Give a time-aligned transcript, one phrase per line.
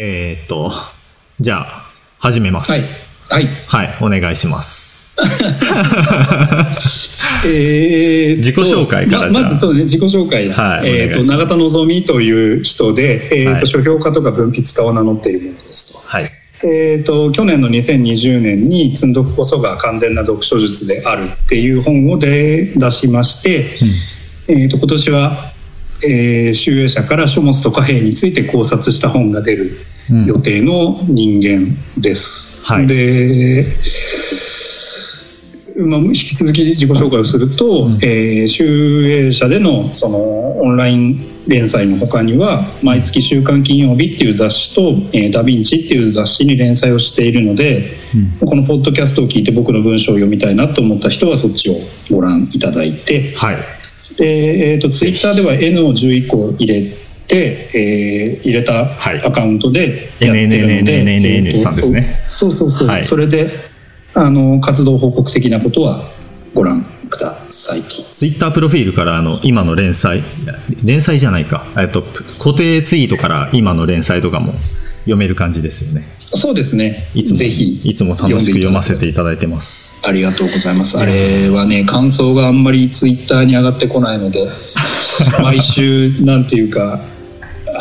[0.00, 0.70] えー、っと、
[1.40, 1.82] じゃあ、
[2.20, 2.70] 始めます。
[2.70, 2.80] はい。
[3.30, 3.48] はい。
[3.66, 5.18] はい、お願いします。
[7.44, 10.54] え自己紹介からままずそうね、自己紹介だ。
[10.54, 16.00] はいえっ、と、永田望みという人で、えっ、と、はい書評家とか文筆家を名乗っているものですと。
[16.04, 16.30] はい。
[16.62, 23.66] えっ、と、去年の2020年に積んどくこそが完全な読書術であるっていう本をで出しまして、
[24.46, 25.52] えっ、と、今年は、
[26.04, 32.62] えー、集英社から書物と貨幣について考察した本が出るうん予定の人間です。
[32.64, 32.86] はい。
[32.86, 33.64] で、
[35.80, 37.98] まあ、引き続き自己紹介をすると、うん。
[38.02, 47.84] えー集英社でのそのオンライン連載の他には「毎月週刊金曜日」っていう雑誌と「えーダ・ヴィンチ」っていう雑誌に連載をしているので、
[48.40, 51.80] このポッドキャストを聞いて僕の文章を読みたいなと思った人はそっちを
[52.10, 53.32] ご覧いただいて。
[53.34, 53.56] はい。
[54.16, 63.50] で、えー、とツイッターでは N を11個入れて、えー入れたはいアカウントでやってるので、とさんですねそうそうそうはいそれで
[64.14, 66.02] あの活動報告的なことは
[66.54, 68.02] ご覧くださいと。
[68.10, 70.22] ツイッタープロフィールからあの今の連載、
[70.84, 74.54] 連載じゃないか、えっと、固定ツイートから今の連載とかも
[75.00, 76.06] 読める感じですよね。
[76.34, 77.08] そうですね。
[77.14, 80.00] いつも、ぜひいつも楽しく読ませていいただいてます。
[80.06, 80.98] ありがとうございます。
[80.98, 84.46] あれはね感想があんまりツイッターに上がってこないので
[85.42, 87.00] 毎週なんていうか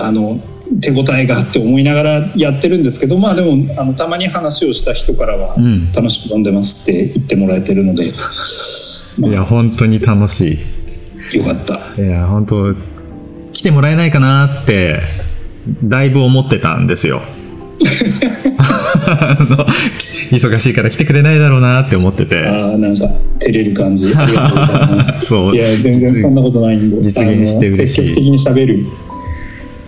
[0.05, 0.39] あの
[0.81, 10.59] 手応えがあって思いながらやってるんですけどまあでもあのたまに話をした人からはうん楽しく読んでますって言ってもらえてるので、いや、本当に楽し
[11.33, 12.01] よかった。
[12.01, 12.05] い。
[12.05, 12.75] いや、本当
[13.53, 15.01] 来てもらえないかなって、
[15.83, 17.21] だいぶ思ってたんですよ。
[20.31, 22.45] 忙しいから来てくれないだろうなって思ってて。
[22.45, 23.09] ああなんか
[23.39, 25.25] 照れる感じありがとうございます。
[25.27, 28.85] そういや全然そんなことないんで実現して嬉しい積極的に喋る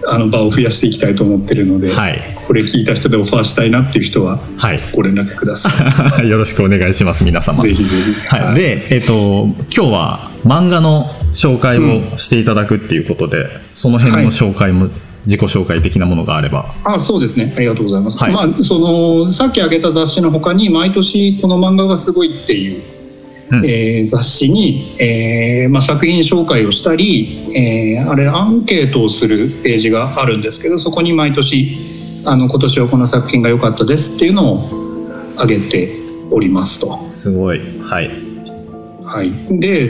[0.08, 4.80] あの場を増やしていきたいと思ってるので、はいこれ聞いた人でオファーしたいなっていう人ははい。
[4.92, 5.70] ご連絡くださ
[6.26, 7.64] よろしくお願いします、皆様。
[7.64, 7.70] い。
[7.70, 8.28] ぜひぜひ。
[8.28, 11.06] はい、で、えっ、と、今日は漫画の
[11.36, 14.90] 紹介をしていただくっていうことで、その辺の紹介も、
[15.26, 16.74] 自己紹介的なものがあれば。
[16.86, 22.82] あそうですねありがとうございます、はいまあそのさっき挙げた雑誌の他に毎年この漫画がすごいっていう、
[23.52, 31.78] うんえー雑誌に、えーまあ、作品紹介をしたり、えーあれアンケートをするページがあるんですけどそこに毎年
[32.26, 34.70] あの今年はこの作品が良かったですっていうのを
[35.36, 35.90] 挙げて
[36.32, 37.00] おりますと。
[37.12, 37.60] すごい。
[37.82, 38.10] はい。
[39.04, 39.90] はい、で、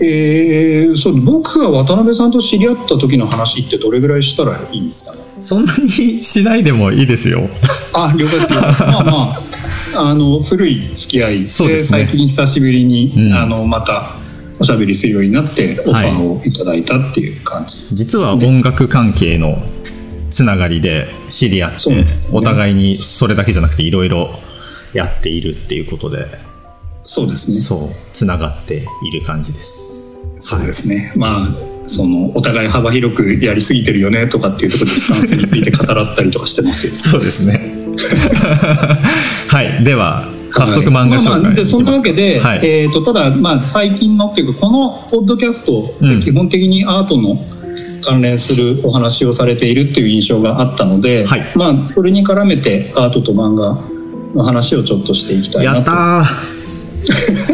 [0.00, 5.23] えーそう僕が渡辺さんと知り合った時の話ってどれぐらいしたらいいんですかね？
[5.44, 7.48] そんなにしないでもいいですよ。
[7.92, 8.52] あ了解です。
[8.82, 9.40] まあまあ
[10.10, 12.06] あの古い付き合いでそうですね。
[12.06, 13.32] 最近久しぶりに、うん。
[13.34, 14.16] あのまた
[14.58, 19.62] おしゃべりするようになってオファーをいただいたっていう感じ、実は音楽関係の
[20.30, 22.06] つながりで知り合って、ね。
[22.32, 24.38] お互いにそれだけじゃなくていろいろ
[24.94, 26.26] やっているっていうことで、
[27.02, 27.58] そうですね。
[27.58, 29.84] そう、つながっている感じです。
[30.38, 31.12] そうですね。
[31.16, 37.74] まあそのお互い幅広くやりすぎてるよねとかっていうところでスタンスについて語らったりとかしてますよ そうですね。
[39.48, 39.84] はい。
[39.84, 42.60] では、早速漫画紹介まあまあでそんなわけで、はい。
[42.62, 47.44] えー、とただ、まあ、最近のっていうかこのポッドキャストうんで基本的にアートの
[48.02, 53.78] 関連するお話をされているっていう印象があったので、はいまあ、それに絡めてアートと漫画
[54.34, 55.76] の話をちょっとしていきたいなと。
[55.78, 57.53] やったー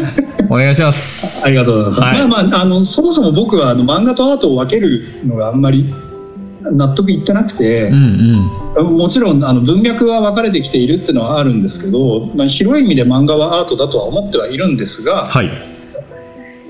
[0.51, 1.45] お願いします。
[1.45, 2.01] ありがとうございます。
[2.01, 5.85] はいまあまああのそもそも僕はあの漫画とアートを分けるのがあんまり
[6.61, 8.97] 納得いってなくてうん、うん。
[8.97, 15.49] もちろんあの文脈は分かれてきているっていうのはあるんですけど、まあ、広い意味で漫画はアートだとは思ってはいるんですが、はい。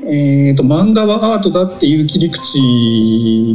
[0.04, 2.60] えー、と漫画はアートだっていう切り口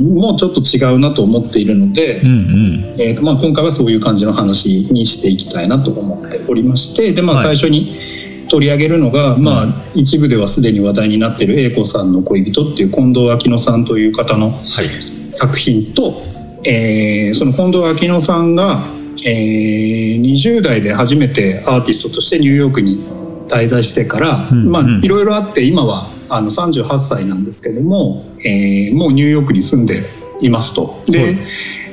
[0.00, 2.84] もちょっと違うなと思っているので、うんうん。
[3.00, 8.15] えーとまあ、今回はそういう感じの話にしていきたいなと思っておりましてで、まあ、はい最初に
[8.48, 15.32] 取り上げるのが、まあ、一部ではすでに話題になっている英子さんの恋人っていう近藤秋乃さんという方のはい。
[15.32, 16.22] 作品と、
[16.64, 18.78] えーその近藤秋乃さんが、
[19.26, 23.04] えー20代で初めてアーティストとしてニューヨークに
[23.48, 29.94] 滞在してから、うんまあうんいろいろあって今はあの38歳なんですけども、えーもうニューヨークに住んで
[30.40, 31.02] いますと。
[31.06, 31.36] で、はい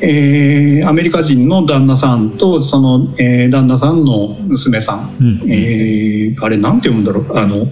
[0.05, 5.51] えーアメリカ人の旦那さんとその、えー旦那さんの娘さん、うん。
[5.51, 7.37] えーあれなんて読むんだろう。
[7.37, 7.67] あの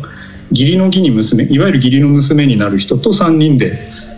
[0.52, 3.72] 義理の義に娘いわゆる義理の娘になる人と3人で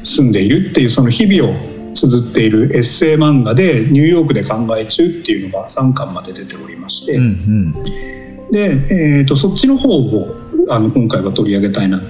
[0.04, 1.54] 住んでいるっていうその日々を
[1.94, 8.52] 綴っているエッセイ漫画でニューヨークで考え中っていうのが3巻まで出ておりまして、うんうん。
[8.52, 10.36] で、えー、とそっちの方を
[10.70, 12.06] あの今回は取り上げたいなと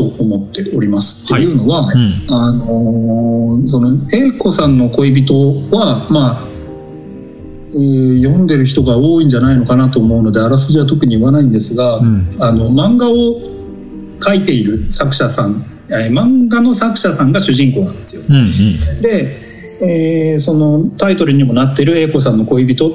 [0.00, 1.32] 思っております。
[1.32, 2.34] っていうのは、うん。
[2.34, 5.34] あのーその英子さんの恋人
[5.70, 6.44] はまあ
[7.74, 13.14] えー読んでる人が多いんじゃないのかなと思うのであらすじは特に言わないんですが、んあの漫画を
[14.18, 18.22] 描いている作者さん、えー漫画の作者さんが主人公なんですよ。
[18.30, 19.36] うんうんで、
[19.82, 22.92] えーそのタイトルにもなってる「英子さんの恋人」っ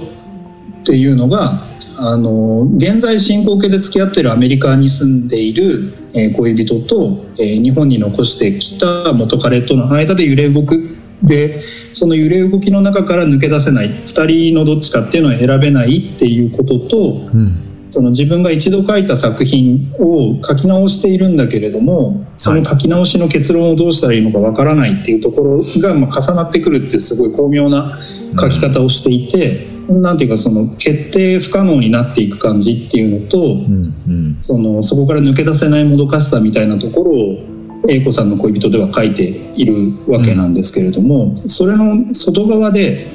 [0.84, 1.62] ていうのが
[2.00, 10.96] あの現在進行形で付き合ってるアメリカに住んでいる、え恋人と、え日本に残してきた元彼との間で揺れ動く。
[11.24, 11.60] で
[11.94, 13.90] その揺れ動きの中から抜け出せない。
[13.90, 17.67] 2人のどっちかっていうのを選べないっていうこととうん。
[17.88, 27.98] その自分が一度書いた作品を書き直しているんだけれどもその書き直しの結論をどうしたらいいのかわからないっていうところがまあ重なってくるっていうすごい巧妙な
[28.40, 34.38] 書き方をしていて、なんていうかその決定不可能になっていく感じっていうのと、うんうん。
[34.42, 39.24] そのそこから抜け出せないもどかしさみたいなところを英子さんの恋人では書いて
[39.56, 43.08] いるわけなんですけれども、それの外側で、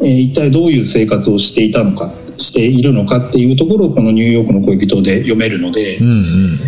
[0.00, 6.60] えー一体どういう生活をしていたのかしているのかっていうところをこの「ニューヨークの恋人」で読めるので、うんうん。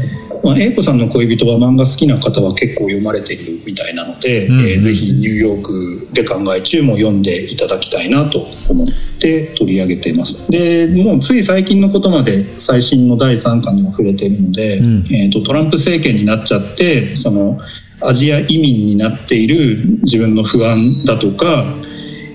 [0.42, 4.66] まあ、英子さんの恋人は漫画好きな方は結構読まれているみたいなので、うんうん。
[4.68, 10.50] えーぜひ「ニューヨークで考え中」も読んでいただきたいなと思って取り上げています。
[10.50, 15.04] でもうつい最近のことまで最新の第3巻でも触れているので、うん。
[15.10, 17.58] えー、とトランプ政権になっちゃってその
[18.02, 21.74] アジア移民になっている自分の不安だとか、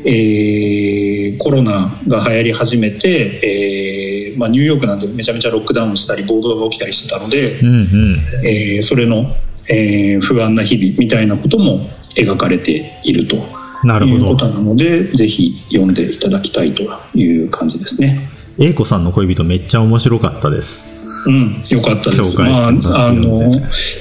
[0.06, 9.26] えーコロナが流行り始めて、えーまあ、ニューヨークなんてめちゃめちゃロックダウンしたり暴動が起きたりしてたので、うんうんえーそれの、
[9.70, 13.38] えー不安な日々みたいなことも描かれていると
[13.84, 16.84] なるほどいうことなのでぜひ読んでいただきたいと
[17.16, 18.20] いう感じですね。
[18.60, 22.40] 英子さんの恋人めっちゃ面白かったですうん、よかったです。
[22.40, 22.72] まあ、あ
[23.14, 23.40] の、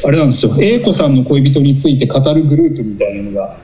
[0.04, 0.56] あれなんですよ。
[0.58, 3.58] 英子さんの恋人について語るグループみたいなのが。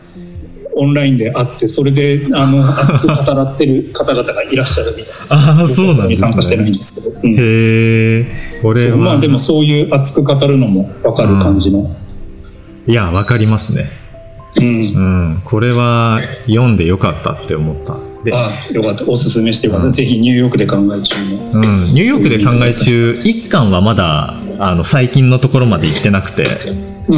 [0.76, 5.58] オンラインであって、それで、あの、 熱く語らってる方々がいらっしゃるみたいな。
[5.58, 7.16] ああそうなんです参加してないんねですけど。
[7.22, 7.34] うん。
[7.34, 8.26] へえ
[8.62, 8.96] これは。
[8.96, 11.90] まあ、でも、そういう熱く語るのもわかる感じの。
[12.86, 13.90] いやわかりますね。
[14.60, 14.66] うん。
[14.66, 14.70] う
[15.38, 15.40] ん。
[15.44, 17.96] これは読んでよかったって思った。
[18.22, 19.04] であよかった。
[19.08, 21.16] おすすめしてよかった、ぜひニューヨークで考え中。
[21.24, 26.46] もうん、ニューヨークで考え中1巻はまだあの最近のところまで行ってなくて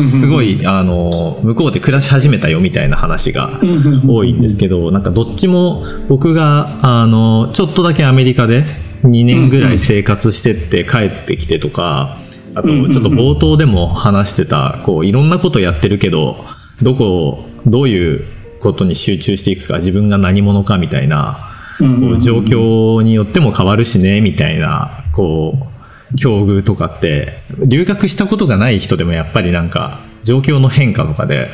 [0.02, 3.58] すごいあの向こうで暮らし始めたよみたいな話が
[4.06, 8.64] 多いんですけどなんかどっちも僕があのちょっとだけアメリカで
[9.04, 12.18] 2年ぐらい生活してって帰ってきてとか
[12.54, 16.36] あとちょっと冒頭でも話してたこういろんなことやってるけど
[16.82, 18.24] どこをどういう
[18.60, 21.38] ことに集中していくか自分が何者かみたいな
[21.78, 21.84] こ
[22.16, 25.77] う状況によっても変わるしねみたいなこう
[26.16, 27.34] 境遇とかって
[27.66, 31.48] 留学したことがない人でもやっぱりなんか状況の変化とかで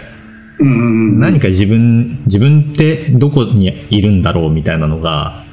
[0.58, 0.80] うんうんう
[1.16, 5.44] ん何か自分自分ってどこにいるんだろうみたいなのが、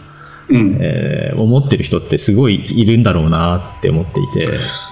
[0.49, 0.77] うん。
[0.79, 4.49] えー思ってる人ってすごいいるんだろうなって思っていて。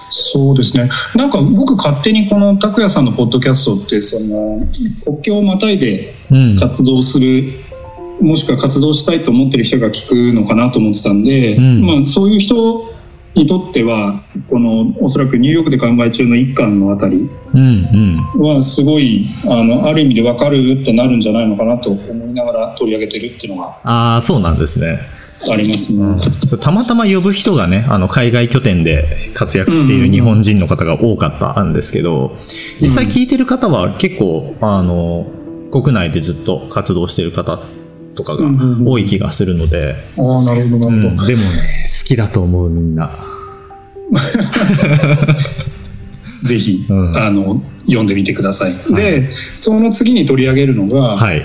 [0.09, 0.89] そうですね。
[1.15, 4.65] なんか僕勝手にこの拓也さんのポッドキャストってその
[5.03, 6.57] 国境をまたいでうん。
[6.57, 7.51] 活動する、
[8.21, 11.85] もしくは活動したいと思ってる人が聞くのかなと思ってたんで、うん。
[11.85, 12.88] まあ、そういう人
[13.35, 17.29] にとってはこのおそらくニューヨークで考え中の一巻のあたり
[18.37, 24.99] はすごいあのある意味で分かるってなるんじゃないのかなと思いながら取り上げてるっていうのがああそうなんですね。
[25.49, 26.17] ありますね。
[26.59, 32.35] たまたま呼ぶ人がねあの海外拠点で活躍している日本人の方が多かったんですけど
[32.81, 35.27] 実際聞いてる方は結構あの
[35.71, 37.59] 国内でずっと活動してる方
[38.15, 38.49] とかが
[38.85, 41.21] 多い気がするので、ああなるほどなるほど。
[41.21, 41.27] うん。
[41.27, 43.15] でもね好きだと思うみんな
[46.43, 47.17] ぜひ、うん。
[47.17, 48.75] あの読んでみてください。
[48.93, 51.43] でその次に取り上げるのが、はい。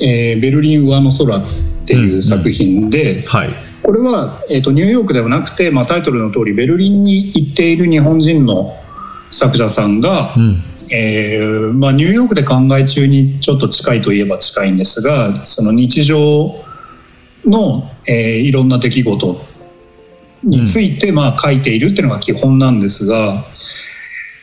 [0.00, 1.42] えーベルリン上の空」っ
[1.86, 3.50] ていう作品で、はい。
[3.82, 8.76] これは、えー、とニューヨークではなくて、まあ、タイトルの通りベルリンに行っている日本人の
[9.32, 10.62] 作者さんが、うん。
[10.94, 16.54] えーまあ、ニューヨークで考え中にちょっと近いといえば近いんですがその日常
[17.46, 19.46] の、えーいろんな出来事
[20.42, 23.44] について、まあ、書いているっていうのが基本なんですが、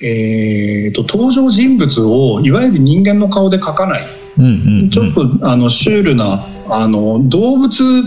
[0.02, 4.08] えー、と登場人物をいわゆる人間の顔で描かない。
[4.38, 4.90] うんうんうん。
[4.90, 8.04] ちょっとあのシュールなあの動物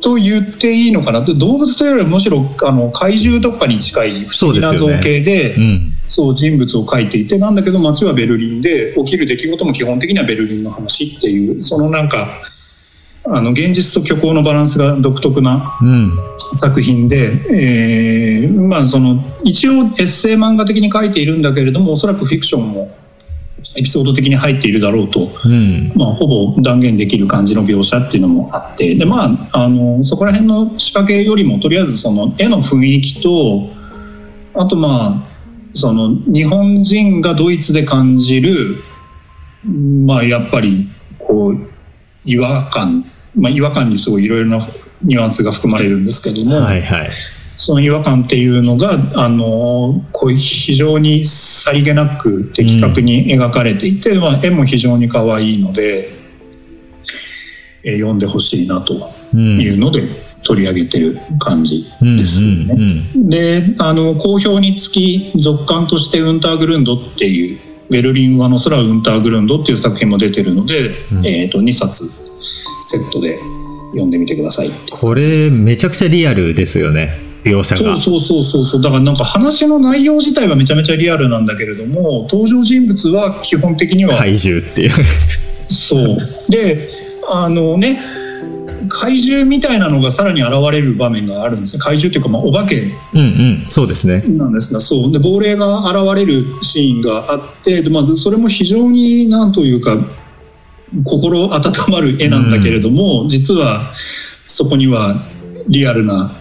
[0.00, 1.20] と言っていいのかな？
[1.20, 5.92] 動物というよりはむしろあの怪獣とかに近い不思議な造形でうん。
[6.08, 12.28] そう人物を描いていてなんだけど街はベルリンで起きる出来事も基本的にはベルリンの話っていうそのなんか
[13.34, 16.12] あの現実と虚構のバランスが独特なうん
[16.52, 22.94] 作品で、えーまあその一応エッセイ漫画的に書いているんだけれどもおそらくフィクションも
[23.76, 25.92] エピソード的に入っているだろうと、うん。
[25.94, 33.70] まあ、ほぼ断言できる感じの描写っていうのもあってで、まあ、あのそこら辺の仕掛けよりもとりあえずその絵の雰囲気と
[34.54, 35.32] あとまあ
[35.74, 38.82] その日本人がドイツで感じる
[39.64, 41.72] まあやっぱりこう
[42.24, 44.66] 違和感、まあ、違和感にすごいいろいろな
[45.02, 47.10] ニュアンスが含まれるんですけども、はいはい。
[47.56, 56.08] その違和感っていうのがあのこう非常にさりげなく的確に描かれていて、まあ、絵も非常に可愛いので、
[57.84, 59.60] えー読んでほしいなとうん。
[59.60, 60.02] いうので
[60.44, 62.74] 取り上げてる感じうんですね。
[63.14, 67.58] うんであの好評につき続刊として「ウンターグルンド」っていう
[67.90, 72.10] 「ベルリンはの空ウンターグルンド」っていう作品も出てるので、うんえー、と2冊
[72.82, 73.38] セットで
[73.92, 74.68] 読んでみてください。
[74.68, 77.18] ってこれめちゃくちゃリアルですよね。
[77.44, 77.96] 描写が。
[77.96, 78.64] そうそうそうそう。
[78.64, 84.90] そうだからなんか話の内容自体はめちゃめちゃリアルなんだけれども登場人物は基本的には、怪獣っていう。
[85.68, 86.18] そう。
[86.50, 86.88] で
[87.28, 88.00] あのね
[88.88, 91.80] 怪獣みたいなのがさらに現れる場面があるんですね。
[91.80, 92.82] 怪獣というか、まあ、お化け。
[93.14, 93.64] うんうん。
[93.68, 94.22] そうですね。
[94.22, 95.12] なんですがそう。
[95.12, 99.96] で亡霊が現れるシーンがあってで、まあ、それも非常になんというか
[101.04, 103.92] 心温まる絵なんだけれども、実は
[104.46, 105.16] そこには
[105.68, 106.32] リアルな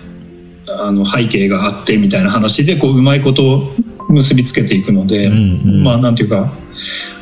[0.67, 3.71] あの背景があってみたいな話でこううまいこと
[4.09, 5.83] 結びつけていくので、うんうん。
[5.83, 6.51] まあなんていうか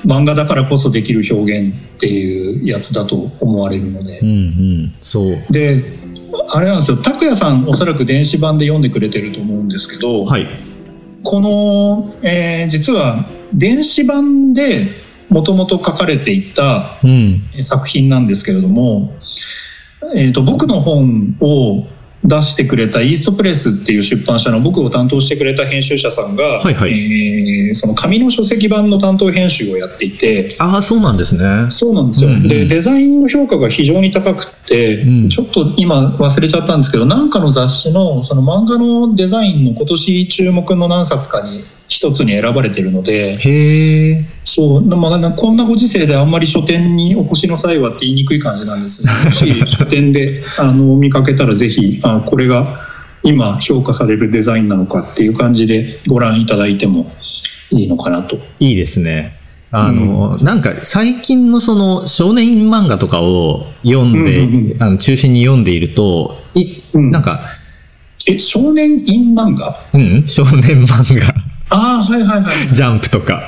[0.05, 4.19] 漫画だからこそできる表現っていうやつだと思われるので。
[4.19, 4.31] うんう
[4.87, 4.93] ん。
[4.97, 5.35] そう。
[5.51, 5.83] で
[6.51, 6.97] あれなんですよ。
[6.97, 10.47] 拓也さんおそらく電子版で読んでくれてると思うんですけど、はい。
[11.23, 14.85] この、えー実は電子版で
[15.29, 17.43] もともと書かれていたうん。
[17.61, 19.13] 作品なんですけれども、
[20.15, 21.87] えー、と僕の本を
[22.23, 26.91] 出してくれたイーストプレスっていう出版社の僕を担当してくれた編集者さんが、はいはい。
[26.91, 31.69] えーその紙の書籍版の担当編集をやっていてああそうなんですね。
[31.69, 32.47] そうなんですよ、うんうん。
[32.47, 35.29] でデザインの評価が非常に高くて、うん。
[35.29, 52.87] ちょっと今忘れちゃったんですけどなんかの雑誌のその漫画のデザインの今年注目の何冊かに一つに選ばれてるのでへえそう、まあ、こんなご時世であんまり書店にお越しの際はって言いにくい感じなんですが もし書店であの見かけたらぜひあこれが
[53.23, 57.11] 今評価されるデザインなのかっていう感じでご覧いただいても
[57.71, 58.39] いいのかなと。
[58.59, 59.37] いいですね。
[59.71, 67.11] あの、なんか最近のその少年漫画とかを読んで、うんうんうんあの中心に読んでいるとい、うん。
[67.11, 67.41] なんか
[68.27, 69.75] え少年イン漫画？
[69.93, 72.73] うん少年漫画ああはいはいはい。
[72.73, 73.41] ジャンプとか、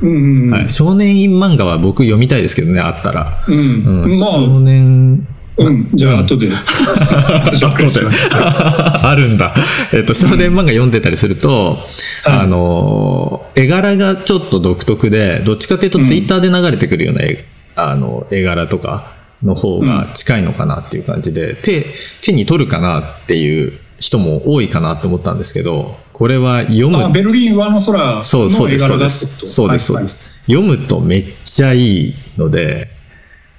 [0.00, 0.50] うんうんうん。
[0.50, 4.04] はい、少年院漫画は僕読みたいですけどねあったら、うん。
[4.04, 4.18] うん。
[4.18, 5.26] まあ少年。
[5.58, 6.48] うん、じゃあ後で。
[6.48, 8.30] 紹介します。
[8.32, 9.54] あるんだ。
[9.92, 11.78] えっと、少年漫画読んでたりすると、
[12.22, 12.38] はい。
[12.38, 17.44] あの、絵柄がちょっと独特で、どっちかというとツイッターで流れてくるような絵,、
[17.74, 19.10] あの絵柄とか
[19.42, 21.86] の方が近いのかなっていう感じで、手、
[22.22, 29.46] 手に取るかなっていう人も多いかなと思ったんですけど、これは読むあベルリン上の空そうそうです、その絵柄うでだってこと？
[29.46, 29.52] す。
[29.54, 30.38] そうです、そうはいです。
[30.46, 32.88] 読むとめっちゃいいので、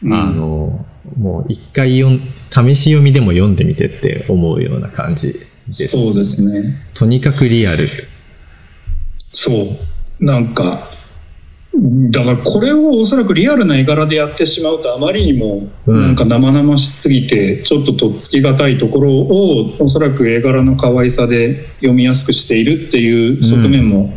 [0.02, 0.86] うんあの、
[1.18, 5.88] もう一回読ん、試し読みでも読んでみてって思うような感じです。
[5.90, 6.76] そうですね。
[6.94, 7.90] とにかくリアル。
[9.34, 9.78] そ
[10.20, 10.26] う。
[10.26, 10.90] なんか、
[11.72, 24.12] だからこれをおそらくリアルな絵柄でやってしまうとあまりにもうんなんか生々しすぎてちょっととっつきがたいところをおそらく絵柄の可愛さで読みやすくしているっていう側面も、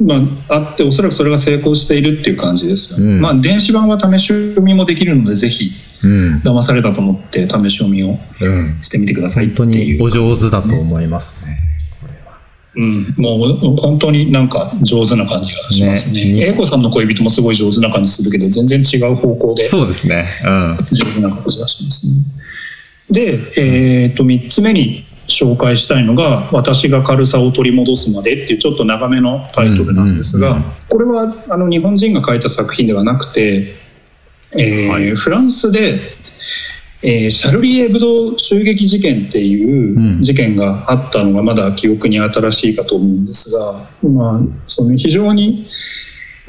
[0.00, 0.16] ま
[0.48, 5.70] あ、あっておそらくそれが成功しているっていう感じですよね、うんまあ電子版は試し読みもできるのでぜひ
[6.02, 6.38] うん。
[6.44, 8.78] 騙されたと思って試し読みをうん。
[8.80, 11.58] してみてくださいって本当いうにお上手だと思いますね。
[12.78, 16.32] うん、もう本当になんか上手な感じがしますね。
[16.32, 20.26] ね英子さんの恋人もすごい上手な感じするけど、全然違う方向でそうですね。
[20.44, 20.78] うん。
[20.92, 22.12] 上手な感じがしますね。
[23.10, 30.58] で、えっと、3つ目に紹介したいのが、私が軽さを取り戻すまでっていうちょっと長めのタイトルなんですが、
[30.88, 33.74] これはあの日本人が書いた作品ではなくて、
[34.56, 35.98] えーはいフランスで、
[37.02, 43.74] えーシャルリエブド襲撃事件っていう事件があったのがまだ記憶に新しいかと思うんですが、
[44.08, 45.64] まあ、その非常に、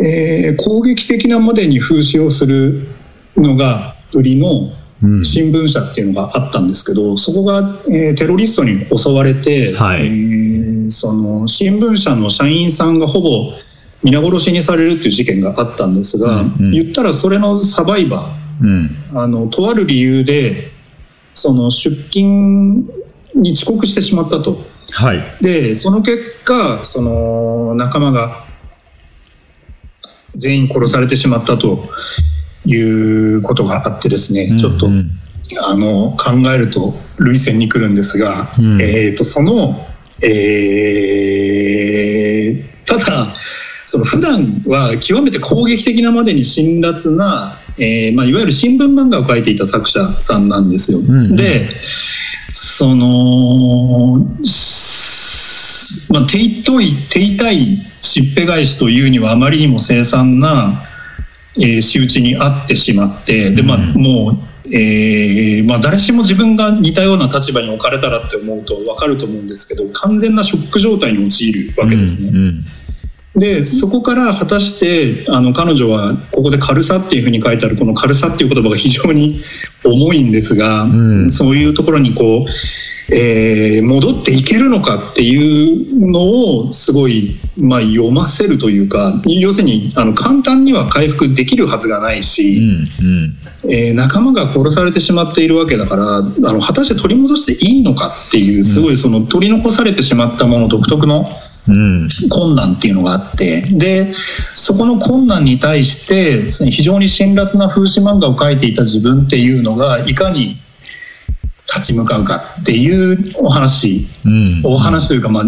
[0.02, 2.88] えー攻撃的なまでに風刺をする
[3.36, 5.24] のが売りのうん。
[5.24, 10.08] 新聞社っていうのがあったんですけどそこが、えーテロリストに襲われて、はい。
[10.08, 13.54] えーその新聞社の社員さんがほぼ
[14.04, 16.72] 皆殺しにされるっていう事件があったんですが、うんうん。
[16.72, 18.28] 言ったらそれのサバイバ
[18.62, 18.86] うん。
[19.14, 20.72] ーあのとある理由で
[21.34, 22.86] その出勤
[23.36, 24.60] に遅刻してしまったと。
[24.92, 25.24] はい。
[25.42, 28.50] でその結果その仲間が
[30.36, 31.90] 全員殺されてしまったと
[32.66, 35.12] いうことがあってですね、ちょっと、うんうん、
[35.60, 39.86] あの考えると涙腺に来るんですが、うん、えーと、その、
[40.24, 43.34] えー、ただ
[43.86, 51.00] その普段は極めて攻撃的なまでに辛辣な、えーまあ、いわゆる新聞漫画を描いていた作者さんなんですよ。
[51.00, 51.70] うんうん、で
[52.54, 54.20] その、
[56.10, 57.58] まあ、手痛い手痛い
[58.02, 60.84] しっぺ返しというにはあまりにも凄惨な、
[61.58, 72.30] えー、仕打ちにあってしまってで、まあ、もうえーまあ、誰しも自分が似たような立場に置かれたらって思うと分かると思うんですけど完全なショック状態に陥るわけですね。
[72.30, 72.66] うんうん
[73.40, 79.40] でそこから果たしてあの彼女はここで軽さっていうふうに書いてあるこの軽さっていう言葉が非常に
[79.84, 80.88] 重いんですが、う
[81.26, 82.52] ん、そういうところにこう
[83.12, 101.28] えー、戻っていけるのかっていうのをすごい、まあ、読ませるというか要するにあの簡単には回復できるはずがないし、うんうん、えー、仲間が殺されてしまっているわけだからあの果たして取り戻していいのかっていうすごいその取り残されてしまったもの独特の。
[102.30, 103.62] 困難っていうのがあって。
[103.62, 104.12] で
[104.56, 110.58] そこの困難に対して非常に辛辣な風刺漫画を描いていた自分っていうのがいかに
[111.68, 115.44] 立ち向かうかっていうお話、うん、お話というか、まあ、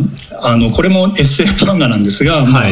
[0.49, 2.63] あのこれもエッセイ漫画なんですが、はい、まあ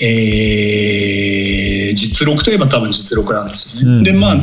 [0.00, 3.98] えー、実録といえば多分実録なんですよね。
[3.98, 4.36] うん、でまあ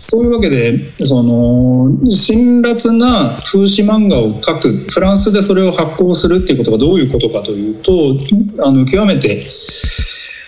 [0.00, 8.18] そういうわけでその辛辣な風刺漫画を描くフランスでそれを発行するっていうことがどういうことかというと
[8.64, 9.44] あの極めて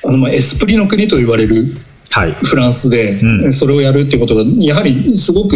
[0.05, 1.75] あの、まあ、エスプリの国と言われる
[2.17, 5.55] はい、フランスでそれをやるっていうことがやはりすごく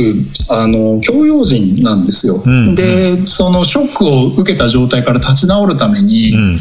[0.50, 2.42] あの教養人なんですよ。
[2.44, 6.60] うんうん、でそのショックを受けた状態から立ち直るために、うん、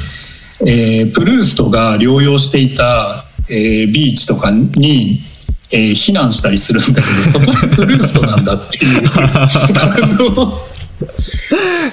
[0.69, 5.19] えー、プルーストが療養していた、えー、ビーチとかに、
[5.71, 9.03] えー、避難したりするんだけどそこはプルーストなんだっていう。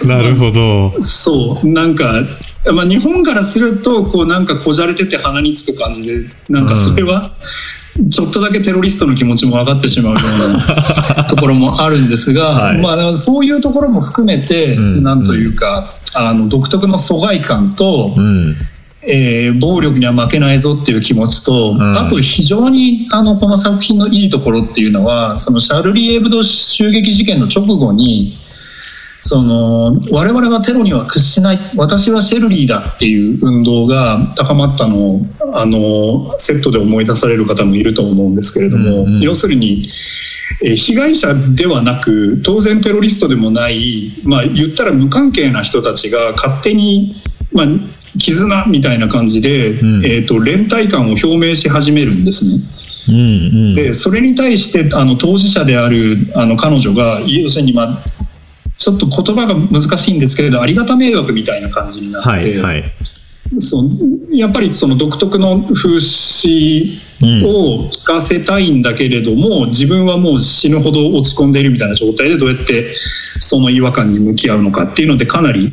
[0.07, 0.95] なるほど。
[1.01, 1.69] そう。
[1.69, 2.25] なんか
[2.73, 7.31] まあ、日本からするとこうなんかこじゃれてて鼻につく感じでなんかそれは、
[8.11, 18.57] ちょっとだけテロリストの気持ちも分かってしまうような ところもあるんですが、はい、まあ、そういうところも含めて、うん、なんというかあの独特の疎外感と、うん、
[19.09, 28.35] えー、暴力には負けないぞっていう気持ちと、うん、あと非常にあのこの作品のいいところっていうのはそのシャルリー・エブド襲撃事件の直後に
[29.21, 39.89] その我々はテロには屈しない私はシェルリーだっていう運動が高まったのをあのセットで思い出される方もいると思うんですけれども、うんうん、要するに
[40.63, 47.15] 被害者ではなく当然テロリストでもない、まあ、言ったら無関係な人たちが勝手に、
[47.53, 47.67] まあ、
[48.19, 52.61] 絆みたいな感じで、うん、えーと、連帯感を表明し始めるんですね。
[53.09, 53.19] うんう
[53.71, 57.99] ん、でそれに対してあの当事者であるあの彼女が要するに、まあ、
[58.77, 62.85] ちょっと言葉が難しいんですけれどありがた迷惑みたいな感じになって、はいはい、
[63.59, 63.85] そ
[64.33, 66.99] やっぱりその独特の風刺
[67.45, 72.93] を聞かせたいんだけれども、うん、自分はもう死ぬほど落ち込んでいるみたいな状態でどうやって
[73.39, 75.73] その違和感に向き合うのかっていうのでかなり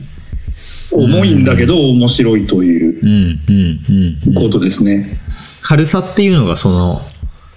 [0.93, 5.19] 重いんだけど面白いということですね。
[5.61, 7.01] 軽さっていうのがその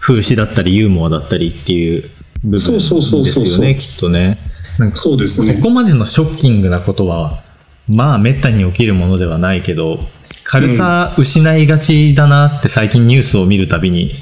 [0.01, 2.03] 風刺だったりユーモアだったりっていう
[2.45, 4.39] 部分ですよねきっとね。
[4.79, 5.55] なんかそうですね。
[5.55, 7.43] ここまでのショッキングなことは、
[7.89, 10.01] まあ、めったに起きるものではないけど、
[10.45, 14.13] 軽さ失いがちだなって最近ニュースを見るたびに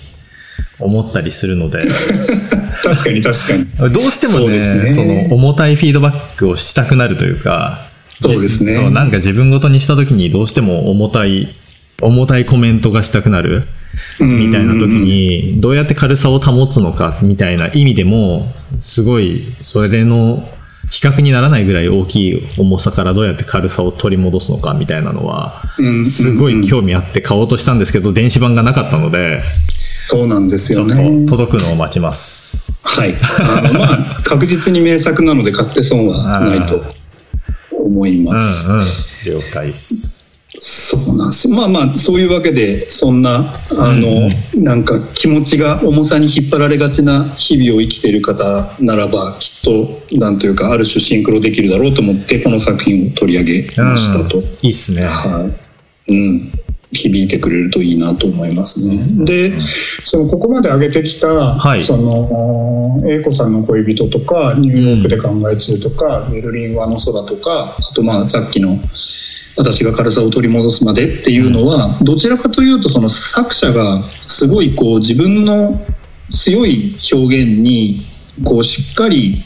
[0.79, 1.81] 思ったりするので。
[2.83, 3.93] 確かに確かに。
[3.93, 7.84] どうしてもね、そ、ね、その重たいフィードバックをしたくなるというか、
[8.21, 8.91] そうですね。
[8.91, 11.49] なんか自分ごとにした時にどうしても重たい、
[12.01, 13.67] 重たいコメントがしたくなる。
[14.21, 20.49] みたいな時にどうやって軽さを保つのかみたいな意味でもすごいそれの
[20.91, 25.63] 比較にならないぐらい大きい重さからどうやって軽さを取り戻すのかみたいなのは
[26.05, 29.43] すごい興味あって買おうとしたんですけど電子版がなかったので
[30.07, 31.27] そうなんですよね。
[31.27, 32.71] 届くのを待ちます。
[32.83, 33.15] はい。
[33.41, 36.85] あのまあ確実に名作なので買って損はないと
[37.85, 38.79] 思います、うん
[39.37, 39.75] うん、了解
[40.57, 54.39] そうなんですまあまあそういうわけでそんなあの、うん、なんか気持ちが重さに引っ張られがちな日々を生きている方ならばきっとなんというかある種シンクロできるだろうと思ってこの作品を取り上げましたと。
[54.39, 55.03] うん、いいっすね。
[55.03, 55.51] は
[56.09, 56.64] い、うん
[56.95, 59.07] 響いてくれるといいなと思いますね。
[59.25, 68.79] で、そのここまで上げてきた、はい、その英子さんの恋人とかニューヨークで考え中とか、うん、ベルリンはの空とかあとまあさっきの
[69.57, 75.81] 私が軽さを取り戻すまでっていうのはどちらかというとその作者がすごいこう自分の
[76.31, 78.01] 強い表現に
[78.43, 79.43] こうしっかり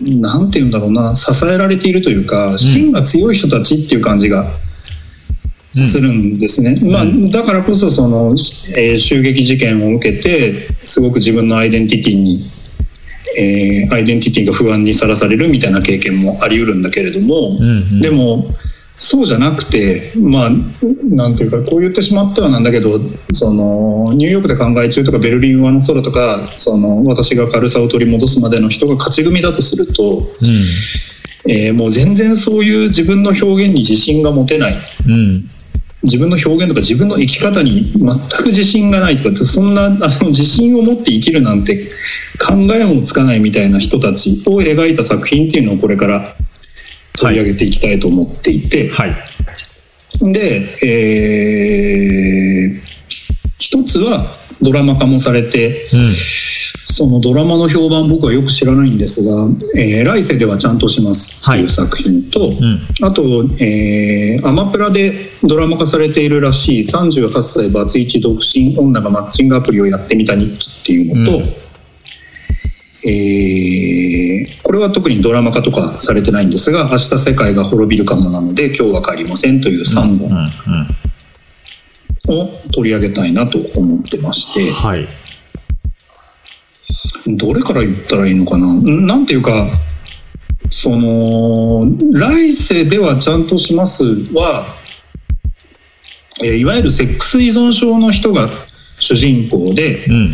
[0.00, 4.52] なんて言うんだろうな支えられているというか芯が強い人たちっていう感じが
[5.72, 8.30] するんですね、まあ、だからこそその、
[8.76, 12.40] えー、襲撃事件を受けてすごく自分のアイデンティティに、
[13.38, 18.46] えー、アイデンティティが不安にさらされるみたいな経験もあり得るんだけれども、うんうん、でも
[18.98, 20.50] そうじゃなくてまあ
[21.04, 23.00] なんていうかこう言ってしまってはなんだけど
[23.32, 30.26] そのニューヨークで考え中とかベルリン上の空とかその私が軽さを取り戻すまでの人が勝ち組だとすると、うん。
[31.48, 34.74] えー、もう全然そういう自分の表現に自信が持てない。
[35.06, 35.50] うん
[36.02, 39.90] 自分の表現とか自分の生き方に全く自信がないとかそんな あ
[40.22, 41.90] の自信を持って生きるなんて
[42.38, 46.36] 考えもつかないみたいな人たちを描いた作品っていうのをこれから
[47.18, 49.14] 取り上げていきたいと思っていて、はい、
[50.22, 52.80] で、えー、
[53.58, 54.26] 一つは
[54.62, 56.14] ドラマ化もされて、うん、
[57.00, 61.64] そのドラマの評判僕はよく知らないんですが「えー、来世ではちゃんとします」とい。
[61.64, 63.22] う作品と、はいうん、あと、
[63.56, 71.44] えー、アマプラでドラマ化されているらしい38歳バツイチ独身女がマッチングアプリをやってみた日記っていうのと、うん。
[73.10, 80.30] えー、これは特にドラマ化とかされてないんですが「明日世界が滅びるかもなので今日は帰りません」という3本
[82.28, 85.08] を取り上げたいなと思ってまして、はい、
[87.26, 88.72] どれから言ったらいいのかな？
[88.72, 89.68] なんていうか
[90.70, 94.66] その来世ではちゃんとしますは、
[96.42, 98.48] えいわゆるセックス依存症の人が
[98.98, 100.26] 主人公で、うんうんう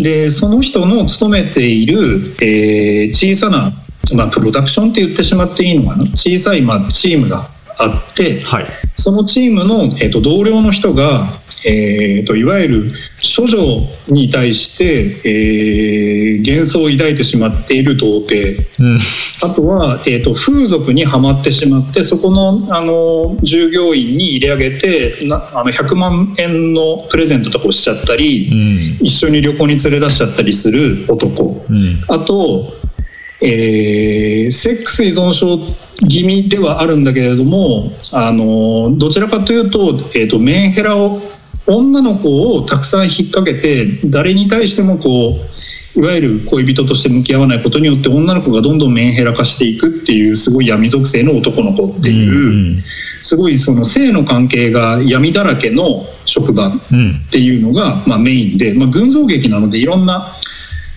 [0.00, 3.72] ん、でその人の勤めている、えー、小さな、
[4.16, 6.04] まあ、プロダクションって言ってしまっていいのかな？
[6.16, 11.26] 小さい、まあ、チームがあって、はい、そのチームの、えーと、同僚の人が、
[11.66, 12.90] えーと、いわゆる
[13.36, 13.58] 処女
[14.08, 18.98] に対して、えー、幻想を抱いてしまっている童貞、うん、
[19.42, 32.74] あとは、えーと、風俗にはまってしまってそこのあの従業員に入れ上げてなあの100万円のプレゼントとかをしちゃったり、うん、一緒に旅行に連れ出しちゃったりする男、うん、あと、
[33.40, 35.58] えー、セックス依存症
[36.08, 41.20] 気味ではあるんだけれどもあのどちらかというと,、えーと、メンヘラを
[41.66, 45.38] 女の子をたくさん引っ掛けて誰に対してもこ
[45.96, 56.70] ういわゆる恋人として向き合わないことによって女の子がどんどんメンヘラ化していくっていうすごい闇属性の男の子っていう、うんうん、すごいその性の関係が闇だらけの職場っ
[57.30, 60.34] ていうのが、まあ、メインで、まあ、群像劇なのでいろんな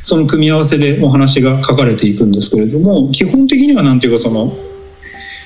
[0.02, 4.58] その組み合わせでお話が書かれていくんですけれども基本的には何ていうかその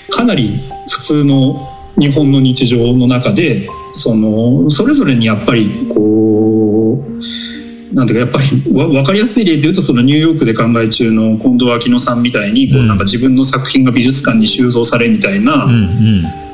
[0.09, 15.75] かなり普通の日本の日常の中でそのそれぞれにやっぱりこうなんていうかやっぱり分かりやすい例で言うとそのニューヨークで考え中の近藤秋乃さんみたいにこうなんか自分の作品が美術館に収蔵されみたいな、うんう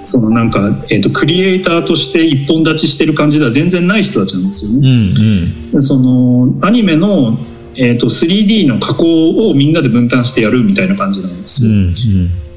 [0.01, 4.77] ん、そのなんか、えーと、クリエイターとして一本立ちしてる感じでは全然ない人たちなんですよね。
[4.79, 7.37] うんうん、そのアニメの
[7.77, 11.65] えーと、3D の加工をみんなで分担してやるみたいな感じなんです。
[11.65, 11.93] うん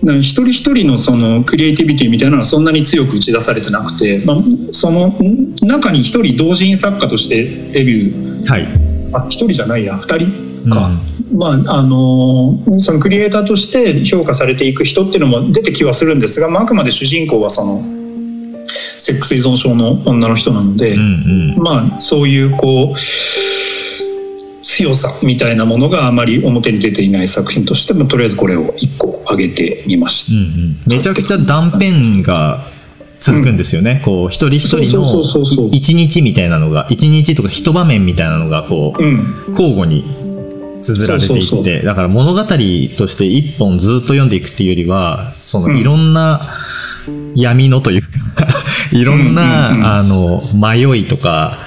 [0.03, 0.21] うん。
[0.21, 4.37] 一人一人のそのクリエイティビティみたいなのはそんなに強く打ち出されてなくて、まあ、
[4.73, 5.15] その
[5.63, 8.67] 中に一人同人作家としてデビュー、はい、
[9.15, 10.91] あ一人じゃないや二人か、
[11.31, 17.83] うん、まああのそのクリエイターとして評価されていく人っていうのも出てきはするんですが、まあ、あくまで主人公はその
[18.99, 22.99] セックス依存症の女の人なので、うんうん、まあそういうこう
[24.81, 32.64] 強さみたいなものがあまり表に出ていない作品としてもとりあえずこれを1個挙げてみました、うんうん、めちゃくちゃ断片が
[33.19, 40.03] 続くんですよね、うん、こう一人一人の一日みたいなのが一日とか一場面みたいなのがこう、うん、交互に
[40.81, 46.57] 綴られていってだから物語として一本ずっと読んでいくっていうよりはそのいろんな
[47.35, 48.49] 闇のというか
[48.93, 51.59] いろんな、あの迷いとか、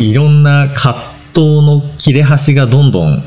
[0.00, 3.22] いろんな葛藤頭の切れ端がどんどん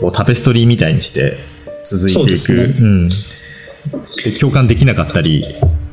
[0.00, 1.36] こうタペストリーみたいにして
[1.84, 5.44] 続いていく、ね、うん、で共感できなかったり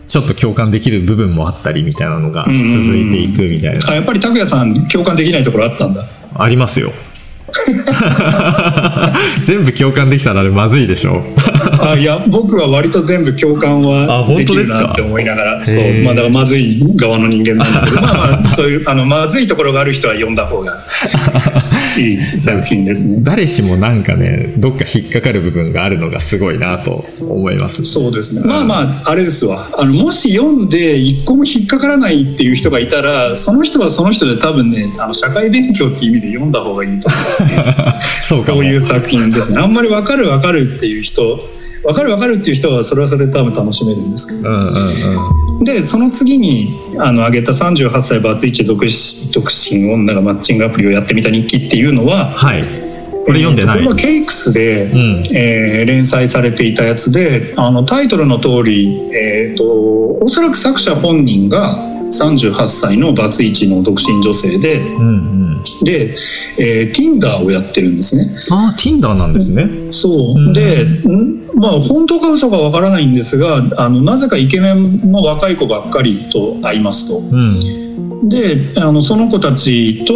[0.07, 2.53] ちょっと共感できる部分もあったりみたいなのが続
[2.95, 6.05] いていくみたいな、あやっぱり拓哉さん共感できないところあったんだ。
[6.35, 6.91] ありますよ
[9.43, 11.23] 全部共感できたらあれまずいでしょ
[11.81, 20.83] あいや僕は割と全部共感あはできるなって思いながらそうまあだからまずい側の人間なんだけどまあまあそういうあのまずいところがある人は読んだ方が
[21.97, 23.19] いい作品ですね。
[23.21, 28.41] 誰しもなんかねどっか引っかかる部分があるのがすごいなと思いますそうですね。
[28.45, 29.69] まあまああれですわ。
[29.77, 37.43] あのもし読んで一個も引っかからないっていう人がいたら、その人はその人で多分ね、あの社会勉強っていう意味で読んだ方がいいと思います。
[38.23, 39.59] そうそういう作品ですね。
[39.59, 41.39] あんまりわかるわかるっていう人、
[41.83, 44.49] わかるわかるっていう人はそれはそれで多分楽しめるんですけど。
[44.49, 45.63] うんうんうん。
[45.63, 48.91] でその次にあの挙げた38歳バツイチ独身
[49.31, 52.63] 独身女がマッチングアプリをやってみた日記っていうのははい。
[53.25, 55.27] これ読んでない、えーとこれはケイクスで、うん。
[55.35, 59.63] えー連載されていたやつであのタイトルの通り、えー、と
[60.21, 65.63] おそらく作者本人が38歳のバツイチの独身女性でうんうん。
[65.83, 66.15] で、
[66.59, 68.27] えー、Tinder をやってるんですね。
[68.49, 69.91] ああ Tinder なんですね。
[69.91, 70.53] そう、うん。
[70.53, 77.19] でんまあ本当か嘘かわからないんですがあのなぜかイケメンの若い子ばっかりと会いますと。
[77.19, 78.29] うん。
[78.29, 80.13] であのその子たちと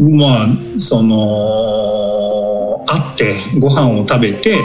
[0.00, 4.58] まあその会ってご飯を食べて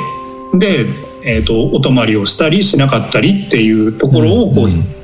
[0.54, 0.86] で、
[1.26, 5.01] えー、とお泊まりをしたりしなかったりっていうところをこう、うん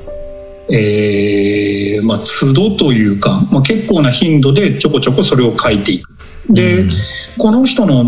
[0.70, 6.10] えーまあ、都度というか、まあ、結構な頻度でちょこちょこそれを書いていく。
[6.50, 6.90] で、うん。
[7.38, 8.04] この人の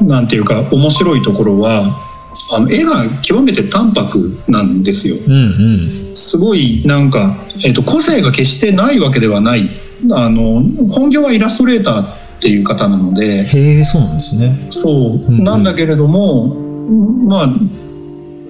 [0.00, 1.96] なんていうか面白いところは
[2.52, 5.16] あの絵が極めて淡白なんですよ。
[5.26, 6.14] うんうん。
[6.14, 9.68] すごいなんか、えっと個性が決してないわけではない。
[10.10, 12.06] あの本業はイラストレーターっ
[12.40, 13.44] ていう方なので。
[13.44, 14.66] へえそうなんですね。
[14.70, 16.54] そう、んうんなんだけれども
[17.28, 17.48] まあ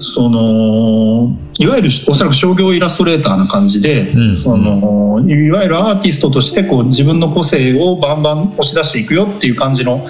[0.05, 4.37] そのいわゆるおそらく商業イラストレーターな感じで、うん。
[4.37, 10.07] そのいわゆるアーティストとしてこう自分の個性をバンバン押し出していくよっていう感じの、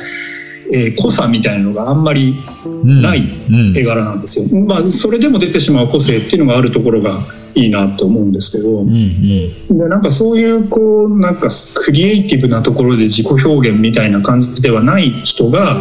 [0.73, 3.03] えー濃さみたいなのがあんまりうん。
[3.03, 3.77] ないうん。
[3.77, 4.67] 絵柄なんですよ。
[4.67, 7.21] まあ、それでも出てしまう個性っていうのがあるところが
[7.55, 9.79] いいなと思うんですけど、うんうん。
[9.79, 15.81] でなんかそういうこうなんかクリエイティブなところで自己表現みたいな感じではない人が、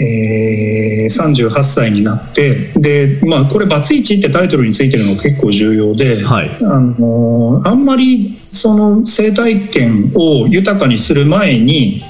[0.00, 6.50] えー、38歳になってで、まあ、これ「バツイチ」ってタイトルについてるのが結構重要で、はい。
[6.62, 12.02] あのあんまりその生体験を豊かにする前に、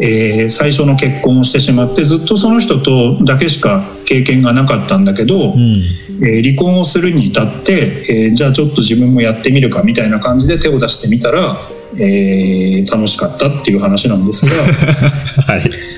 [0.00, 5.82] えー最初の結婚をしてしまってずっとその人とだけしか経験がなかったんだけど、うん。
[6.22, 7.72] えー離婚をするに至って、
[8.08, 11.56] えーじゃあちょっと自分もやってみるかみたいな感じで手を出してみたら、
[11.98, 14.52] えー楽しかったっていう話なんですが。
[15.42, 15.95] はい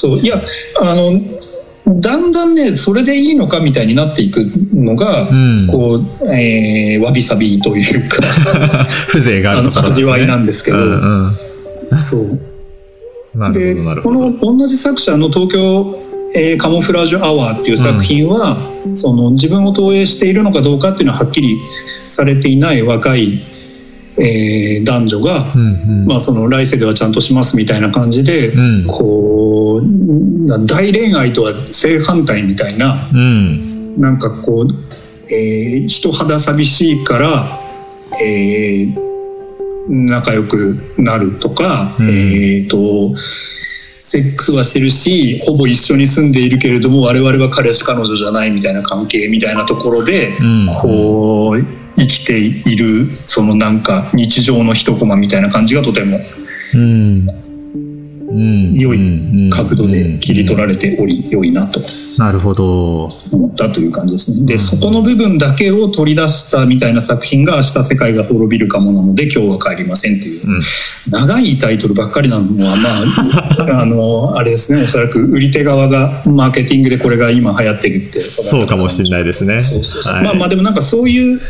[0.00, 0.20] そう。
[0.20, 0.40] いや
[0.80, 1.20] あの
[1.86, 4.38] だんだんねそれでいいのかみたいになっていく
[4.72, 5.68] のが、うん。
[5.70, 11.36] こう、えーわびさびというか 風情があるとね味わいなんですけど、うん
[11.92, 12.02] うん。
[12.02, 12.38] そう。
[13.34, 15.98] なでこの同じ作者の「東京、
[16.34, 18.58] えーカモフラージュアワー」っていう作品は、
[18.94, 21.56] その自分を投影しているのかどうかっていうのははっきり
[22.06, 23.40] されていない若い、
[24.18, 25.64] えー男女が、うんう
[26.04, 26.06] ん。
[26.06, 28.84] まあ、その来世ではちゃんとしますみたいな感じで、うん。
[28.86, 29.59] こうな
[30.66, 34.00] 大恋愛とは正反対みたいなうん。
[34.00, 34.68] なんかこう、
[35.32, 37.60] えー人肌寂しいから、
[38.22, 39.10] えー
[39.88, 42.08] 仲良くなるとか、うん。
[42.08, 43.16] えーと
[44.02, 50.68] セックスはしてるしほぼ一緒に住んでいるけれども我々は彼氏彼女じゃないみたいな関係みたいなところで、うん。
[50.80, 56.18] こう生きているそのなんか日常の一コマみたいな感じがとても
[56.74, 57.49] うんうん
[58.32, 61.80] 良い角度で切り取らられており良いなと。
[62.18, 63.08] なるほど。
[63.32, 64.46] 思ったという感じですね。
[64.46, 70.62] で、そこの部分だけを取り出したみたいな作品が明日世界が滅びるかもなので今日は帰りませんっていう、うん。
[71.08, 79.58] 長いタイトルばっかりなのはまあ あのあれですねおそらく売り手側がマーケティングでこれが今流行ってるってそうかもしれないですね。
[79.60, 80.14] そうそうそう。
[80.14, 80.24] はい。
[80.24, 81.40] まあまあでもなんかそういう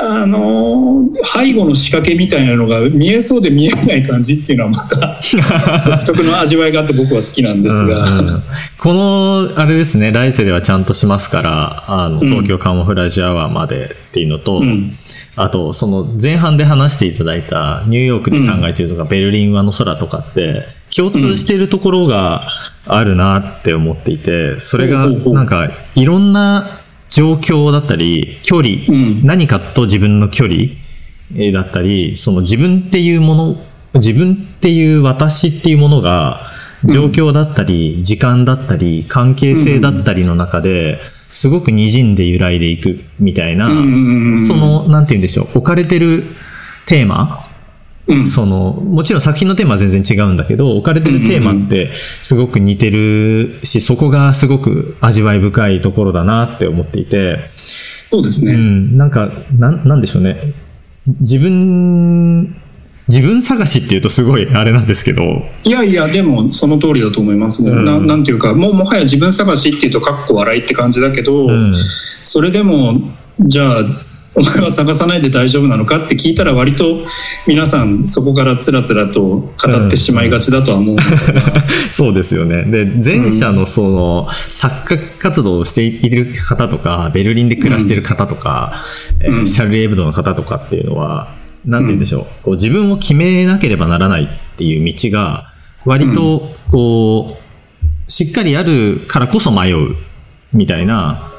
[0.00, 5.20] あの背後の仕掛けみたいなのが見えそうで見えない感じっていうのはまた
[5.90, 8.42] 独特の味わいがあって僕は好きなんですが、うんうん。
[8.78, 12.26] このあれですね来世ではちゃんとしますからあのん。
[12.26, 14.96] 東京カモフラージュアワーまでっていうのと、うん。
[15.36, 22.48] あとその前半で話していただいたニューヨークで考え中とか、ベルリンはの空とかって共通しているところが
[22.86, 26.68] あるなって思っていてそれがなんかいろんな
[27.14, 29.26] 状況だったり距離、うん。
[29.26, 30.62] 何かと自分の距離
[31.34, 33.56] えーだったりその自分っていうもの
[33.94, 36.50] 自分っていう私っていうものが
[36.84, 40.98] 状況だったり、時間だったり関係性だったりの中で
[41.30, 46.24] すごく滲んで揺らいでいくみたいな、そのなんて言うんでしょう置かれてる
[46.86, 47.46] テーマ
[48.08, 57.50] うん、そのもちろん作品のテーマは全然違うんだけど置かれてるテーマってすごく似てるし、そこがすごく味わい深いところだなって思っていて。
[58.10, 60.52] そうですね、うん、なんかななんでしょうね。
[61.20, 62.54] 自分
[63.08, 65.44] 自分探しっていうとすごいあれなんですけど。
[65.64, 71.74] いやいやでもその通りだと思いますね、うん、ななんていうかもうもはや自分探しっていうとかっこ笑いって感じだけど、うん、
[72.22, 73.00] それでも
[73.40, 73.84] じゃあ
[74.34, 76.84] お前は探さないで大丈夫なのかって聞いたら割と
[77.46, 79.50] 皆さんそこからつらつらと語
[79.86, 82.64] ってしまいがちだとは思うんですが、うん、そうですよね。
[82.64, 88.72] で前者のその作家活動をしている方とかベルリンで暮らしている方とか、
[89.20, 95.52] うん、えー、シャルリー・エブドの方とかっていうのはなんて言うんでしょう、こう自分を決めなければならないっていう道が、
[95.84, 99.94] 割と、こう、しっかりあるからこそ迷う、
[100.52, 101.31] みたいな、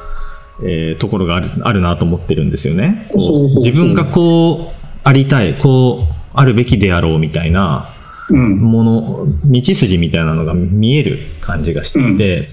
[0.61, 3.07] えー、ところがある、あるなと思ってるんですよね。
[3.11, 7.93] こう自分がこう、ありたい、こう、あるべきであろうみたいな、
[8.29, 12.49] もの、道筋みたいなのが見える感じがしていて、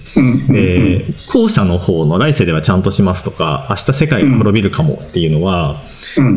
[0.49, 5.83] で、後者の方の来世ではちゃんとしますとか、明日世界が滅びるかもっていうのは、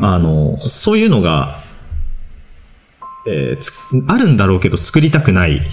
[0.01, 1.63] あの、そういうのが、
[3.27, 5.63] えー、あるんだろうけど作りたくないよ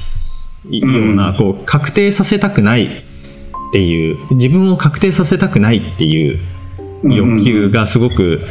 [1.12, 2.88] うな、こう、確定させたくない
[3.70, 6.38] っていう、自分を確定させたくないっていう
[7.04, 8.42] 欲求がすごく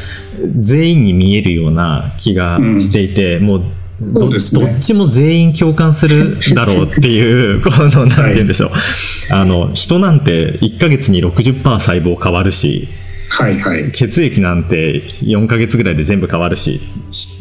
[0.57, 3.63] 全員に見えるような気がしていて、もう
[3.99, 8.69] どね、どっちも全員共感するだろうっていう、 この、なんて言うんでしょう。
[8.69, 12.87] はい、あの、人なんて1ヶ月に60%細胞変わるし、
[13.29, 16.79] はいはい、血液なんて4ヶ月ぐらいで全部変わるし、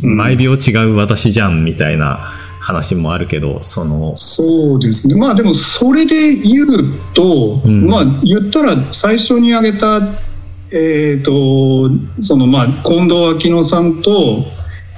[0.02, 4.16] 毎秒違う私じゃんみたいな話もあるけど、その。
[4.16, 5.14] そうですね。
[5.14, 6.66] まあでも、それで言う
[7.14, 10.00] と、うん、まあ言ったら最初に挙げた、
[10.70, 11.90] えっ、ー、と、
[12.20, 14.44] そのまあ近藤昭乃さんと、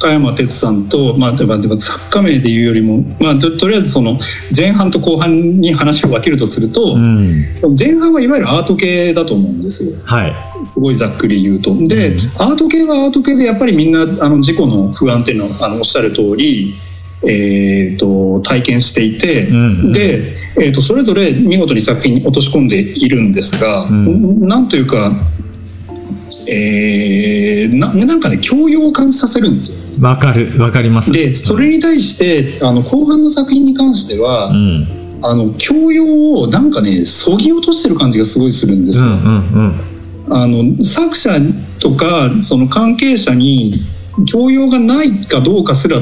[0.01, 4.19] 加山哲さんと、まあ、でも作家名でいうよりも、まあ、ととりあえずその
[4.57, 7.45] 前半と後半に話を分けるとすると、うん、
[7.79, 9.93] 前半はいわゆるアート系だと思うんですよ。
[10.07, 11.77] はい、すごいざっくり言うと。
[11.87, 16.75] で、うん、アート系はアート系でやっぱりみんなあの事故の不安っていうのはあのおっしゃる通り
[17.23, 19.57] えーと、体験していて、うん。
[19.57, 25.13] うん、で、えーと、それぞれ見事に作品に落とし込んでいるんですが、うん、なんというか、
[26.49, 30.05] えー、ななんかね教養を感じさせるんですよ。
[30.05, 31.13] わかるわかります。
[31.13, 39.05] でそれに対してあの後半の作品に関しては、うん、あの教養をなんかねそぎ落としてる感じがすごいするんですよ。
[39.05, 39.81] うんうん
[40.29, 41.33] うん、あの作者
[41.79, 43.75] とかその関係者に
[44.27, 46.01] 教養がないかどうかすら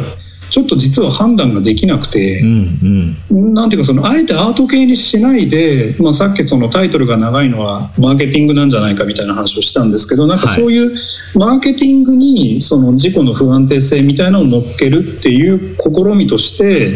[0.51, 10.97] ちょっと実は判断ができなくて、うんうん、なんていうかそのあえてアート系にしないで、まあ、さっきそのタイトルが長いのはマーケティングなんじゃないかみたいな話をしたんですけどなんかそういう
[11.35, 16.93] マーケティングにその自己の不安定性みたいなのを乗っけるっていう試みとして、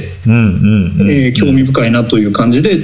[1.09, 2.79] え興味深いなという感じで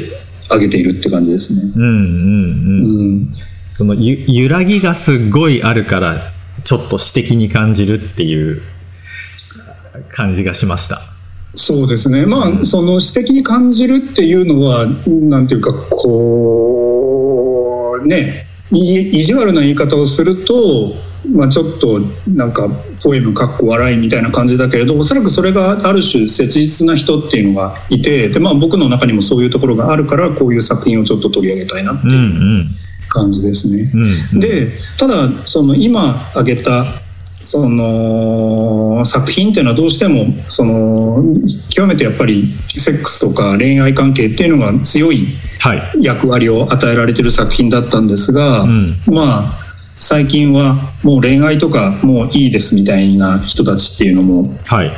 [0.48, 1.72] 挙げているって感じですね。
[1.76, 3.32] うんうんうんうん、
[3.68, 6.32] そのゆ揺らぎがすごいあるから
[6.64, 8.62] ちょっと私的に感じるっていう
[10.10, 11.00] 感じがしました。
[11.54, 12.26] そうですね。
[12.26, 17.18] まあ、その私的に感じるっていうのは、なんていうか、こ
[18.02, 20.94] う、ね、意地悪な言い方をすると、
[21.32, 22.68] まあ、ちょっとなんか
[23.02, 32.66] ポエムかっこ笑いみたいな感じだけれどおそらくそれがある種切実な人っていうのがいてで、まあ、僕の中にもそういうところがあるからこういう作品をちょっと取り上げたいなっていう
[33.08, 33.90] 感じですね。
[33.92, 34.02] うん
[34.34, 36.84] うん、でただその今挙げた
[37.42, 41.22] その作品っていうのはどうしてもその
[41.70, 45.26] 極めてやっぱりセックスとか恋愛関係っていうのが強い
[46.00, 54.92] 役割を与えられてる作品だったんですが、はいうん、まあ最近はもう恋愛とかもういいですみたいな人たちっていうのも、はい、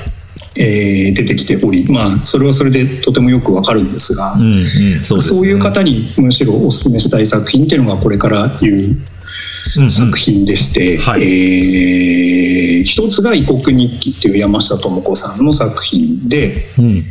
[0.59, 4.63] えー、出てきておりまあそれはそれでとてもよくわかるんですが、うんうん
[4.99, 8.97] そうね、そういう方にむしろおすすめしたい作品っていうのがこれから言う
[9.91, 17.05] 作品でして、うんうんはい、えー、一つが「異国日記」っていう山下智子さんの作品で、うん、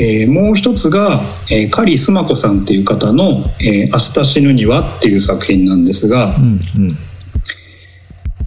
[0.00, 6.98] えー、もう一つが、えー、狩須磨子さんっていう方の「えー、明日死ぬには」っていう作品なんですが、うんうん。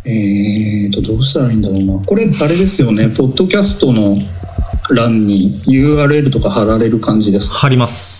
[0.10, 1.94] えーと、どうしたらいいんだろうな。
[2.06, 3.10] これあれですよね。
[3.10, 4.18] ポッドキャストの
[4.90, 8.17] 欄に URL とか貼られる感じです貼ります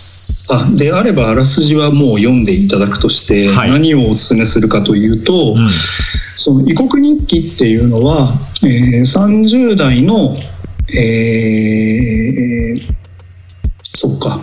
[0.50, 5.70] あであればあらすじはもう読んでいただくとして、はい、何をお勧めするかというと、うん、
[6.36, 10.34] その異国日記っていうのは、えー、30代の、
[10.98, 12.82] えー、
[13.92, 14.40] そっか、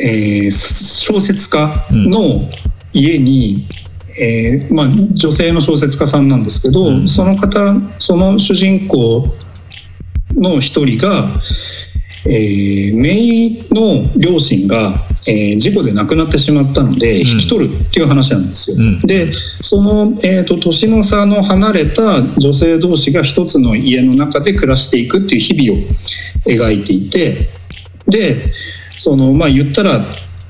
[0.00, 2.48] えー、小説家の
[2.92, 3.66] 家に、
[4.08, 9.34] うん、えー、まあ、女性の小説家さんなんですけど、うん、その方その主人公
[10.36, 11.28] の一人が、
[12.26, 14.94] えー、姪の両親が、
[15.28, 18.76] えー、事故で亡くなってしまったので引き取るっていう話なんですよ。
[18.78, 25.82] うん、でその、えーと、年の差の離れた女性同士が一つの家の中で暮らしていくっていう日々を
[26.46, 27.48] 描いていて
[28.06, 28.36] で
[28.98, 30.00] そのまあ言ったら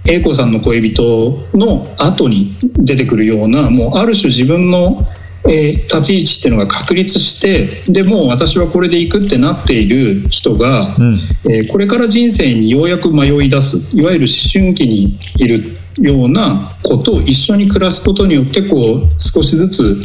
[0.07, 5.07] A 子さんの恋人の後に出てくるようなもうある種自分の
[5.47, 11.19] えー、立ち位置っていうのが確立してでもう私はこれでいくってなっている人が、うん、
[11.51, 19.97] えー、これから人生にようやく迷い出すいわゆる思春期にいるようなことを一緒に暮らすことによってこう少しずつ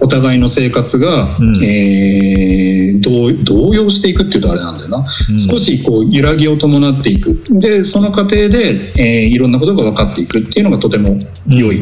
[0.00, 3.00] お互いの生活が、うん、えー、
[3.44, 7.42] 動揺していくっていうとあれなんだよな、うん、少しこう揺らぎを伴っていく。
[7.50, 11.80] でその過程で、えー、いろんなことが分かっていくっていうのがとても良い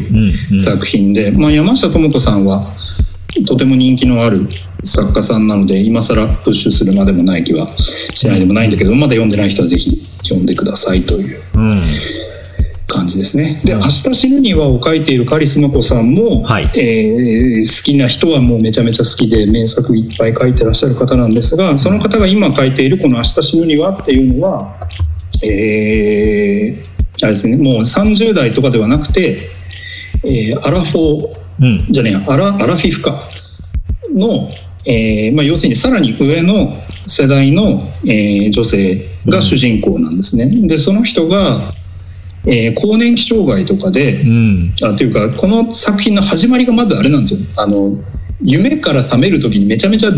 [0.59, 2.71] 作品で、まあ、山下智子さんは
[3.45, 4.47] とても人気のある
[4.83, 11.41] 作家さんなので今更プッシュするまでもない気はしないでもないんだけどまだ読んでない人はぜひ読んでくださいという
[12.87, 13.59] 感じですね。
[13.63, 24.75] で「明日死ぬには」を書いているカリスマ子さんも、はい、えー、好きな人はもうめちゃめちゃ好きで名作いっぱい書いてらっしゃる方なんですがその方が今書いているこの「明日死ぬには」っていうのは
[25.43, 29.49] えー、あれですねもう30代とかではなくて、
[30.23, 33.29] えー、アラフォーうん、じゃねえアラアラフィフか。
[34.13, 34.49] の、
[34.85, 36.73] えーまあ、要するにさらに上の
[37.07, 40.67] 世代の、えー、女性が主人公なんですね。
[40.67, 41.59] でその人が、
[42.45, 47.39] えー、更年期障害とかで、うん、あというかこの作品の始まりがまずあれなんですよ。
[47.57, 47.97] あの
[48.41, 50.09] 夢から覚める時にめちゃめちゃ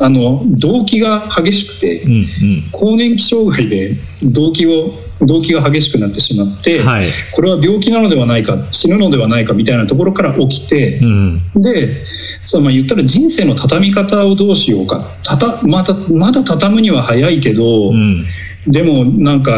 [0.00, 12.04] あの動機が激しくて、うんうん、更年期障害で動機を動機が激しくなってしまって、はい、これは病気なのではないか死ぬのではないかみたいなところから起きて、うん、で
[12.44, 15.04] そのまあ言ったら人生の畳み方をどうしようか。
[15.22, 18.26] たたまだまだ畳むには早いけど、うん、
[18.66, 19.56] でもなんか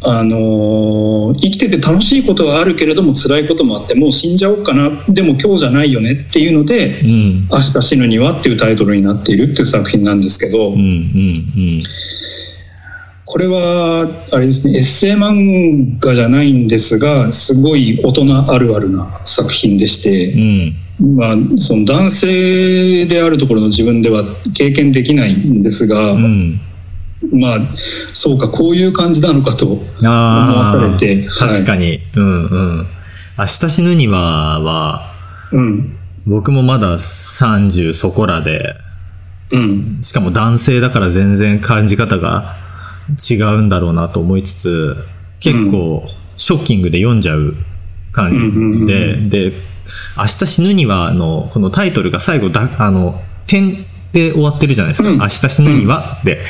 [0.00, 5.04] あの生きてて楽しいことはあるけれども辛いこともあってもう死んじゃおうかな。
[5.08, 10.84] でも今日じゃないよねっていうので「うん、明日死ぬには」っていうタイトルになっているっていう作品なんですけど、うんうんう
[11.78, 11.82] ん
[13.30, 20.32] これはあれですねエッセイ漫画じゃないんですがすごい大人あるあるな作品でして、
[20.98, 24.22] うん、まあその男性であるところの自分では
[24.56, 26.58] 経験できないんですが、うん、
[27.30, 27.58] まあ
[28.14, 32.86] そうかこういう感じなのかと思わされて確かに、はい、うんうん。
[33.36, 35.12] 明日死ぬにはは、
[35.52, 38.74] うん、僕もまだ30そこらで、
[39.52, 42.67] うん、しかも男性だから全然感じ方が
[43.30, 44.96] 違うんだろうなと思いつつ、
[45.40, 46.04] 結構
[46.36, 47.54] ショッキングで読んじゃう
[48.12, 49.52] 感じで、で、
[50.16, 55.10] 明日死ぬには、の、このタイトルが最後だ、あの、点で終わってるじゃないですか。
[55.10, 56.40] 明日死ぬには、で、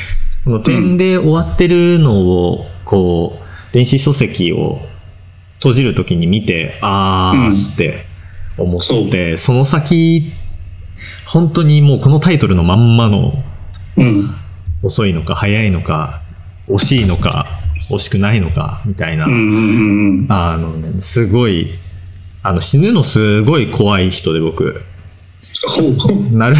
[0.43, 4.79] この点で終わってるのを、こう、電子書籍を
[5.57, 8.05] 閉じるときに見て、あーって
[8.57, 10.31] 思って、その先、
[11.25, 13.43] 本当にもうこのタイトルのまんまの、
[14.81, 16.21] 遅いのか早いのか
[16.69, 17.47] 惜しいのか、
[17.89, 19.27] 惜しくないのか、みたいな、あ
[20.57, 21.69] の、ね、すごい、
[22.43, 24.81] あの、死ぬのすごい怖い人で僕。
[26.31, 26.55] なる。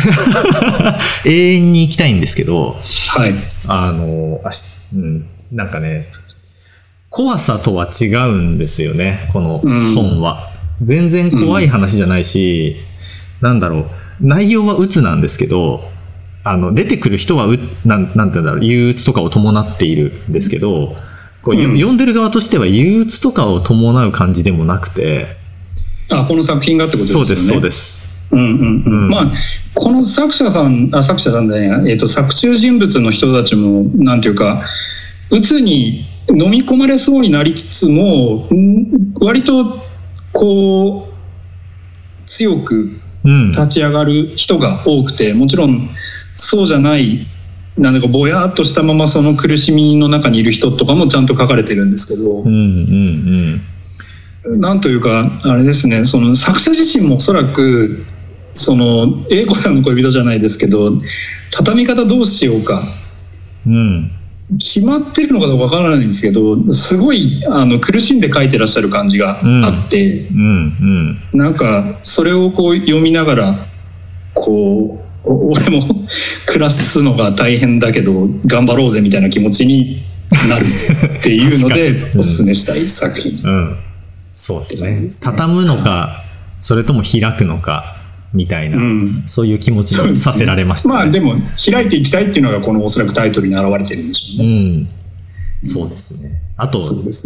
[1.26, 2.78] 永遠に行きたいんですけど、
[3.10, 3.34] はい。
[3.68, 6.04] あの、あし、うん、なんかね、
[7.10, 9.62] 怖さとは違うんですよね、この
[9.96, 10.52] 本は。
[10.82, 12.76] うん、全然怖い話じゃないし、
[13.42, 13.86] うん、なんだろう、
[14.22, 15.90] 内容は鬱なんですけど、
[16.50, 20.96] あの、出てくる人はう、なん、なんて言うんだろう、憂鬱とかを伴っているんですけど、
[21.44, 25.28] こう、うん、読んでる側としては憂鬱とかを伴う感じでもなくて。
[26.12, 27.24] あ、この作品がってことですね。
[27.24, 28.10] そうです、そうです。
[28.32, 29.10] うんうんうん。
[29.10, 29.32] まあ、
[29.76, 34.64] この作者さん、あ、作者さんだね、えっ、ー、と、作中人物の人たちも、なんていうか、
[35.30, 38.50] 鬱に飲み込まれそうになりつつも、
[39.22, 39.86] 割と、
[40.34, 43.00] こう、強く
[43.52, 45.90] 立ち上がる人が多くて、もちろん
[46.40, 47.20] そうじゃない
[47.78, 53.62] なんだかぼやっとしたままその苦しみの中にいる人とかもちゃんと書かれてるんですけど、うんうん
[54.46, 58.06] うん、なんというかあれですねその作者自身もおそらく
[58.54, 60.94] その英子さんの恋人じゃないですけど
[61.52, 62.82] 畳み方どうしようか、
[63.68, 64.12] うん、
[64.58, 70.38] 決まってるのかどうかわからないんですけどすごいあの苦しんで書いてらっしゃる感じがあって、うん。
[70.38, 71.20] うん。
[71.34, 73.56] うん、なんかそれをこう読みながら
[74.34, 75.82] こう俺も
[76.46, 80.02] 暮らすのが大変だけど頑張ろうぜみたいな気持ちに
[80.48, 80.66] なる
[81.20, 83.78] っていうので おすすめしたい作品、うん、
[84.34, 85.08] そうですね。
[85.22, 86.24] 畳むのか
[86.60, 87.98] それとも開くのか
[88.34, 89.24] みたいな、うん。
[89.26, 91.34] そういう気持ちにさせられました、まあでも
[91.72, 94.54] 開いていきたいっていうのがこのおそらくタイトルに表れてるんでしょうね。
[94.54, 94.88] うん。
[95.64, 96.42] そうですね。
[96.58, 96.80] あと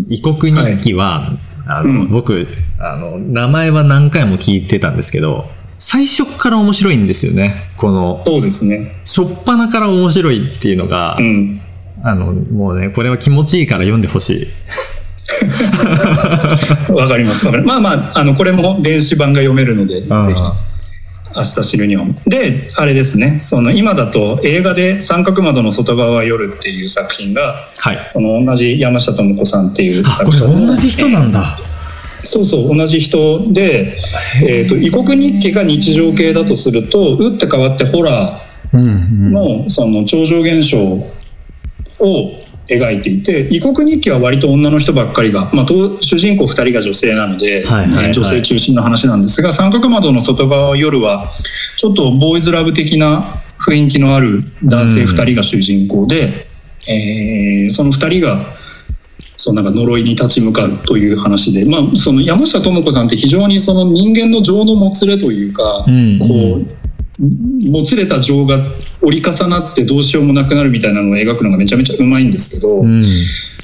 [0.09, 1.33] 異国日記は、
[1.67, 2.09] あの、うん。
[2.09, 2.47] 僕、
[2.79, 5.49] あの、名前は何回も聞いてたんですけど、
[5.85, 7.55] 最初から面白いんですよね。
[7.75, 9.01] この、そうですね。
[9.03, 11.61] しょっぱなから面白いっていうのが、うん。
[12.01, 14.47] あの、もうね、これは気持ちいいから読んでほしい。
[16.93, 17.45] わかります。
[17.45, 20.09] わかりますまあまあ、あの、これも電子版が読めるので、ぜひ。
[21.35, 22.05] 明日知るには。
[22.27, 23.39] で、あれですね。
[23.41, 28.09] その、今だと映画で三角窓の外側は夜っていう作品が、はい。
[28.13, 31.57] この同じ山下智子さんっていうあ、これ同じ人なんだ。
[32.23, 33.95] そうそう同じ人で、
[34.45, 38.39] えー、と異国日記が日常系だとすると打って変わってホラ
[38.73, 39.31] うん、うーん。
[39.31, 40.79] のその超常現象
[41.99, 51.33] を描いていて異国日記は割と女の人ばっかりが、まあ、と主人公2人が女性なので、はいはいはいえー女性中心の話なんですが三角窓の外側夜は
[51.77, 56.47] ちょっとボーイズラブ的な雰囲気のある男性2人が主人公で、
[56.89, 58.37] えーその2人が
[59.43, 68.57] そうなんか呪いに立ち向かうという話で、まあ、その山下智子さんって非常にその人間の情のもつれというか、うんこうもつれた情が
[69.01, 73.03] 折り重なってどうしようもなくなるみたいなのを描くのがめちゃめちゃうまいんですけど、うん。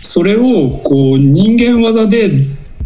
[0.02, 2.30] それをこう人間技で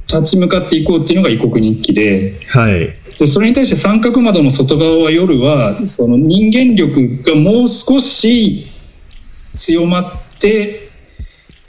[0.07, 2.31] 立ち向かっていこうっていうのが異国日記で。
[2.47, 2.93] はい。
[3.17, 8.67] でそれに対して三角窓の外側は夜はその人間力がもう少し
[9.51, 10.82] 強まって、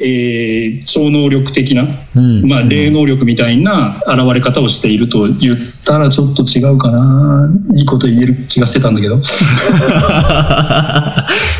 [0.00, 1.86] えー超能力的な、
[2.16, 2.48] うん。
[2.48, 7.48] まあ、霊能力みたいな現れ方をしていると言ったらちょっと違うかな。
[7.76, 9.20] いいこと言える気がしてたんだけど。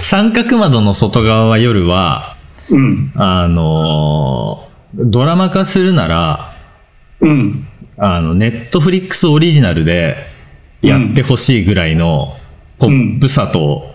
[0.03, 2.37] 三角窓の外側は夜は、
[2.71, 3.13] うん。
[3.15, 6.55] あのードラマ化するなら、
[7.21, 7.67] うん。
[7.97, 10.17] あの、ネットフリックスオリジナルで
[10.83, 12.37] やってほしいぐらいの
[12.79, 13.93] ポップさと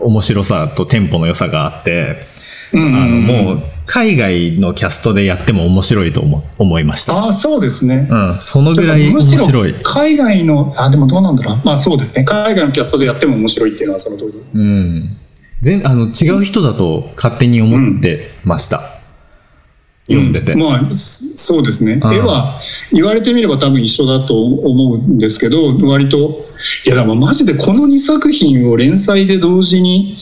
[0.00, 2.33] 面白さとテンポの良さがあって、うん
[2.72, 7.14] あの、もう海外のキャストでやっても面白いと思思いました。
[7.14, 9.74] ああそうですねうん、そのぐらい面白い。
[9.82, 15.16] 海外のあでもどうなんだろうまあそうですね海外のキャストでやっても面白いっていうのはその通りうん。
[15.60, 18.94] 全、あの、違う人だと勝手に思ってました。
[20.06, 20.52] 読んでて。
[20.52, 22.60] うんまあそそうですね、ん絵は
[22.92, 26.46] 言われてみれば多分一緒だと思うんですけど割と
[26.86, 30.16] いやでもマジでこの2作品を連載で同時に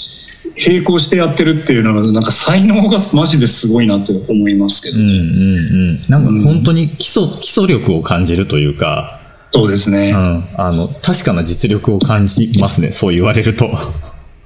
[0.56, 6.02] 並行してやってるっていうのはなんか才能がマジですごいなって思いますけど、うんうんうん。
[6.08, 10.44] なんか本当に基礎、基礎力を感じるというか、そうですね、うん。
[10.56, 12.90] あの、確かな実力を感じますね。
[12.90, 13.70] そう言われると。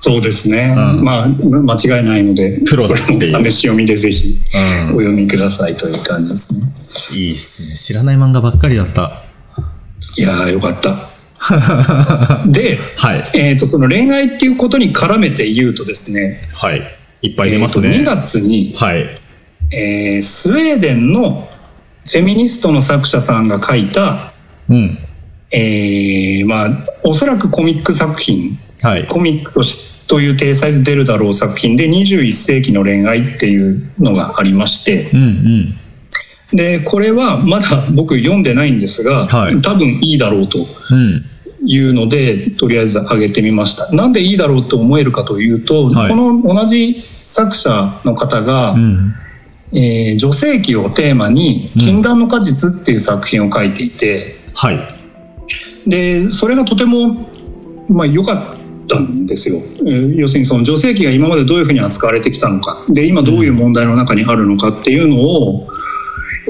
[0.00, 4.36] そうですね、うんまあ間違いないのでプロだって試し読みでぜひ
[4.88, 6.60] うんお読みくださいという感じですね、
[7.12, 7.74] いいっすね。
[7.74, 9.24] 知らない漫画ばっかりだった。
[10.16, 11.15] いやーよかった
[12.46, 13.24] ではい。
[13.34, 16.82] えー、とその恋愛っていうことに絡めて言うとですねはい。
[17.22, 17.88] いっぱい出ますね。
[17.88, 19.08] えーと2月に、はい。
[19.72, 21.48] えースウェーデンの
[22.04, 24.32] フェミニストの作者さんが書いた、
[24.68, 24.98] うん。
[25.50, 26.68] えーまあ、
[27.04, 29.06] おそらくコミック作品はい。
[29.06, 36.56] コミックとしという体裁で出るだろう作品で21世紀の恋愛っていうのがありましてうんうん。
[36.56, 40.58] でこれはまだ僕読んでないんですが、はい多分いいだろうと
[40.90, 41.24] うん。
[41.66, 43.90] いうのでとりあえず上げてみました。
[43.92, 46.10] なんでいいだろうと思えるかというと、はい。
[46.10, 49.14] この同じ作者の方が、うん。
[49.72, 54.78] えー女性器をテーマに「禁断の果実」っていう作品を書いていて、はい。
[55.86, 57.28] でそれがとても
[57.88, 62.76] まあ良かったんですよ、えー要するにその女性器が今までどういうふうに扱われてきたのか。
[62.88, 65.66] で今どういう問題の中にあるのかっていうのを、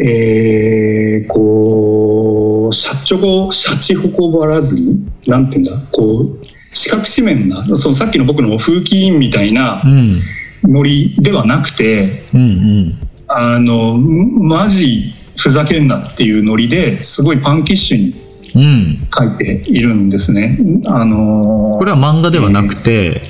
[0.05, 10.21] えーこうシャチョコシャチホコばらずになんていうんだこう四角四面なそのさっきの僕の風紀委員みたいなうん。
[10.63, 13.09] ノリではなくてうんうん。
[13.29, 19.09] あのマジふざけんなっていうノリですごいパンキッシュにうん。
[19.15, 20.59] 書いているんですね。
[20.87, 23.21] あのーこれは漫画ではなくて、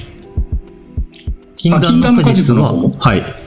[1.56, 3.45] 禁断の果実はあ禁断の果実の、はい。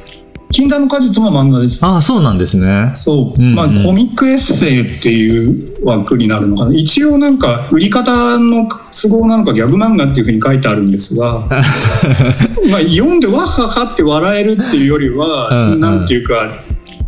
[0.52, 1.86] 禁断の果実も漫画です。
[1.86, 2.92] ああ、そうなんですね。
[2.96, 11.46] そう、うんうんまあコミックエッセイっていう枠になるのかな一応なんか売り方の都合なのかギャグ漫画っていうふうに書いてあるんですが
[12.70, 16.52] まあ読んでわっはっはって笑えるっていうよりは、うなんていうか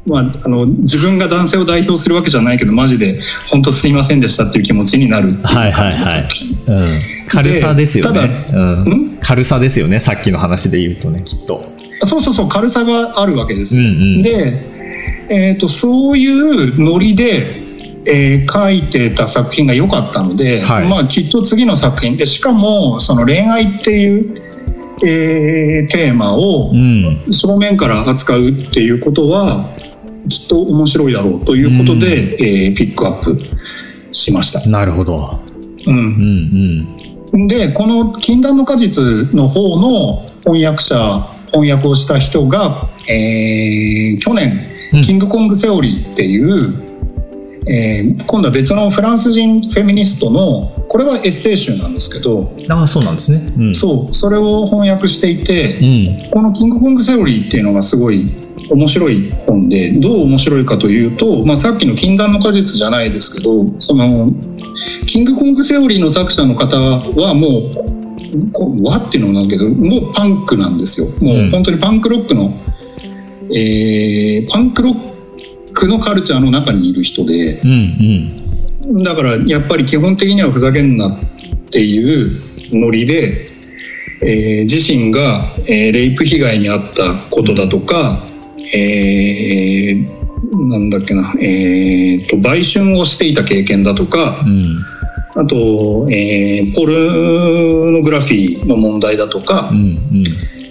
[0.05, 3.19] まあ、あの自分が男性を代表するわけじゃないけどマジで
[3.49, 6.27] 本当すいませんでしたっていう気持ちになるっていうはいはいはい。
[6.67, 7.01] うん。
[7.27, 8.45] 軽さですよね。
[8.49, 9.17] たうんん？
[9.21, 9.99] 軽さですよね。
[9.99, 11.71] さっきの話で言うとね、きっと。
[12.03, 13.77] そうそうそう軽さがあるわけです。
[13.77, 13.87] うんう
[14.19, 14.21] ん。
[14.21, 14.53] で、
[15.29, 17.61] えー、とそういうノリで
[18.05, 24.41] えー書いてた作品が良かったので、はいまあきっと次の作品でしかもその恋愛っていう、
[25.05, 29.65] えーテーマをうん正面から扱うっていうことは
[30.27, 33.39] きっと面白いだろうということで、えーピックアップ
[34.11, 34.67] しました。
[34.67, 35.39] なるほど
[35.87, 36.87] う、うん
[37.37, 45.01] んでこの「禁断の果実」の方の翻訳者翻訳をした人が、えー去年うん。
[45.03, 46.83] キングコングセオリーっていう、
[47.67, 53.53] えー今度は別のフランス人フェミニストのこれはエッセイ集なんですけどああそうなんですね。
[53.57, 53.75] うん。
[53.75, 56.29] そうそれを翻訳していてうん。
[56.31, 58.29] このキングコングセオリーっていうのがすごい
[58.69, 64.31] 面白い本でどう面白いかというと、まあ、さっきの禁断の果実じゃないですけどその
[65.07, 68.00] キングコングセオリーの作者の方はもう
[68.53, 71.07] こ和っていうのもなんだけどもうパンクなんですよ。
[71.21, 72.53] もう本当にパンクロックの、
[73.53, 78.31] えーパンクロックのカルチャーの中にいる人でうん
[78.93, 79.03] うん。
[79.03, 81.19] だからやっぱり基本的にはふざけんなっ
[81.71, 82.31] ていう
[82.73, 83.47] ノリで、
[84.21, 88.19] えー自身が、えーレイプ被害に遭ったことだとか、
[88.73, 90.21] えー
[90.69, 94.85] なんだっけな、えーと売春をしていた経験だとかうん
[95.35, 99.99] あと、えーポルノグラフィーの問題だとかう、ん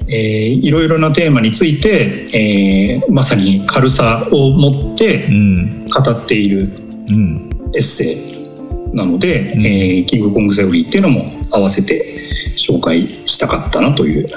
[0.08, 5.86] えーいろいろなテーマについて、えーまさに軽さを持ってうん。
[5.86, 6.70] 語っている
[7.08, 7.50] うん。
[7.74, 9.66] エッセイなので、うん。
[9.66, 12.20] えーキングコングセオリーっていうのも合わせて
[12.56, 14.28] 紹介したかったなという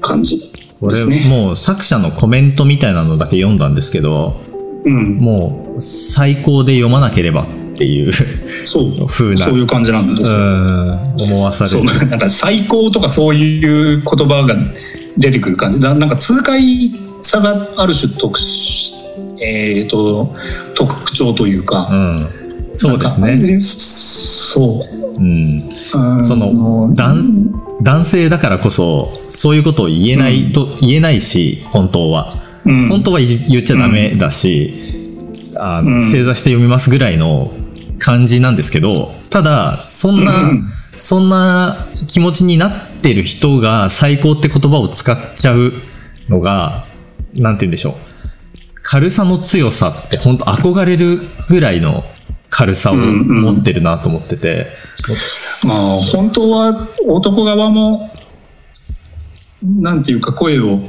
[0.00, 1.26] 感じですね。
[1.28, 4.40] もう作者のコメントみたいなのだけ読んだんですけど
[4.84, 7.46] うん、もう最高で読まなければ
[7.78, 8.12] っていう。
[8.66, 9.06] そう。
[9.06, 9.44] 風な。
[9.44, 10.38] そういう感じなんですよ。
[10.38, 11.00] うん。
[11.22, 11.84] 思わされる。
[12.10, 14.56] なんか最高とかそういう言葉が
[15.16, 15.80] 出てくる感じ。
[15.80, 16.60] だなんか痛快
[17.22, 18.88] さがある種特殊
[19.40, 20.34] えー、と
[20.74, 22.28] 特徴というか、うん。
[22.74, 23.60] そうですね。
[23.60, 25.20] そう。
[25.20, 25.68] うん。
[25.94, 32.34] うんその男男性だからこそそういうことを言えないと、言えないし本当は。
[32.64, 32.88] うん。
[32.88, 34.74] 本当は言言っちゃダメだし、
[35.58, 36.10] あのうん。
[36.10, 37.52] 正座して読みますぐらいの
[37.98, 40.68] 感じなんですけどただそんな、うん
[40.98, 45.72] そんな気持ちになってる人が最高って言葉を使っちゃう
[46.28, 46.86] のが
[47.34, 47.94] なんて言うんでしょう。
[48.82, 52.02] 軽さの強さって本当憧れるぐらいの
[52.50, 54.66] 軽さを持ってるなと思ってて、
[55.66, 58.10] まあ本当は男側も
[59.62, 60.80] なんていうか声を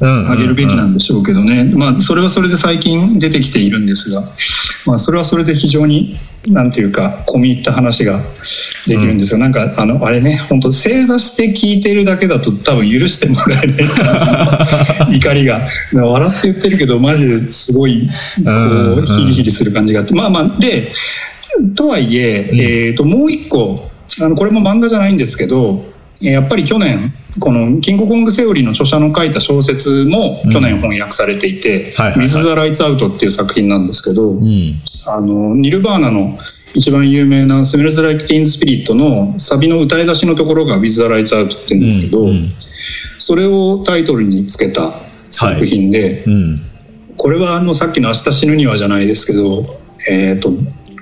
[0.00, 0.30] うん。
[0.30, 4.22] 上げるべきなんでしょうけどね、まあそれはそれで最近出てきているんですが、
[4.86, 6.16] まあ、それはそれで非常に
[6.50, 8.20] なんていうか込み入った話が
[8.86, 13.76] できるんですが、なんかあのあれね本当正座して聞いてるだけだと多分許してもらえない。
[13.88, 15.68] 感じの怒りが。
[15.92, 20.14] 笑って言ってるけどマジですごいこうんうヒリヒリする感じがあって。
[20.14, 20.90] まあまあで
[21.74, 23.90] とはいえ、えー、ともう一個
[24.20, 25.84] あのこれも漫画じゃないんですけど
[26.22, 34.80] えーやっぱり去年この「キングコングセオリー」の著者の書いた小説も去年翻訳されていてはいはいはい「With the Lights Out」っていう作品なんですけど、うん。
[35.06, 36.38] あのニルバーナの
[36.74, 42.52] 一番有名な「Smells Like Teen Spirit」のサビの歌い出しのところが「With the Lights Out」って言うんですけど、うん
[43.18, 44.94] それをタイトルにつけた
[45.30, 46.62] 作品で、うん。
[47.18, 49.66] これはあのさっきの「明日死ぬには」じゃないですけど、
[50.08, 50.54] えー、と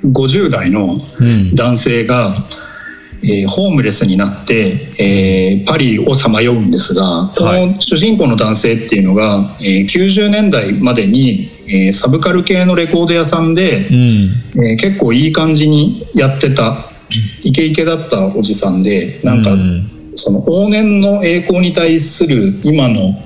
[0.04, 1.54] 50代のうん。
[1.54, 2.34] 男性が、
[3.22, 7.66] えーホームレスになって、えーパリをさまようんですがこはい。
[7.74, 14.64] の主人公の男性っていうのが、えー90年代までに、えーサブカル系のレコード屋さんで、うん。
[14.64, 16.76] えー結構いい感じにやってた
[17.42, 19.90] イケイケだったおじさんでなんか、うん。
[20.14, 23.22] その往年の栄光に対する今の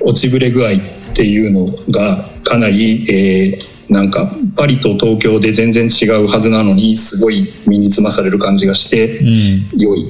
[0.00, 0.72] 落ちぶれ具合っ
[1.14, 9.68] ていうのがかなり、えーなんかパリと東京で全然違うはずなのにすごい身につまされる感じがしてうん。
[9.78, 10.04] 良い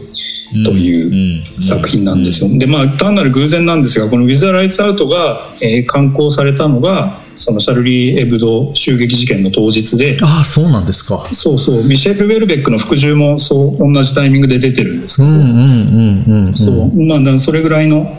[0.65, 2.59] という作品なんですよ。
[2.59, 11.27] でまあ単なる偶然なんですがこの「ウィズ・ライツ・アウトが」えー刊行されたのがそのシャルリー・エブド襲撃事件の当日でああそうなんですか。
[11.33, 11.83] そうそう。
[11.85, 16.57] ミシェル・ウェルベックの服従もそう同じタイミングで出てるんですけど、うんうんうんうん。
[16.57, 17.03] そう。
[17.03, 18.17] まあだからそれぐらいの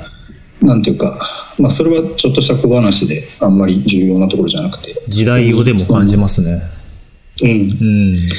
[0.62, 1.20] なんていうか
[1.60, 4.96] まあそれはちょっとした小話であんまり重要なところじゃなくて。
[5.08, 6.62] 時代をでも感じますね。
[7.42, 7.50] うん。
[7.50, 7.54] う
[8.28, 8.30] ん。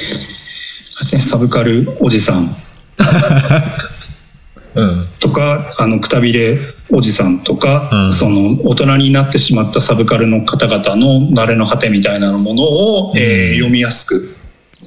[1.21, 2.55] サブカルおじさん。
[4.75, 5.07] うん。
[5.19, 6.59] とかあのくたびれ
[6.89, 8.13] おじさんとか、うん。
[8.13, 14.36] その大人になってしまったサブカルの方々の慣れの果てみたいなものを、えー読みやすく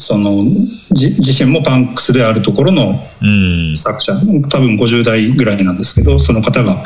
[0.00, 0.44] その
[0.92, 3.26] じ自身もパンクスであるところのう
[3.72, 6.76] ん作者多分50代ぐらいなんですけどその方が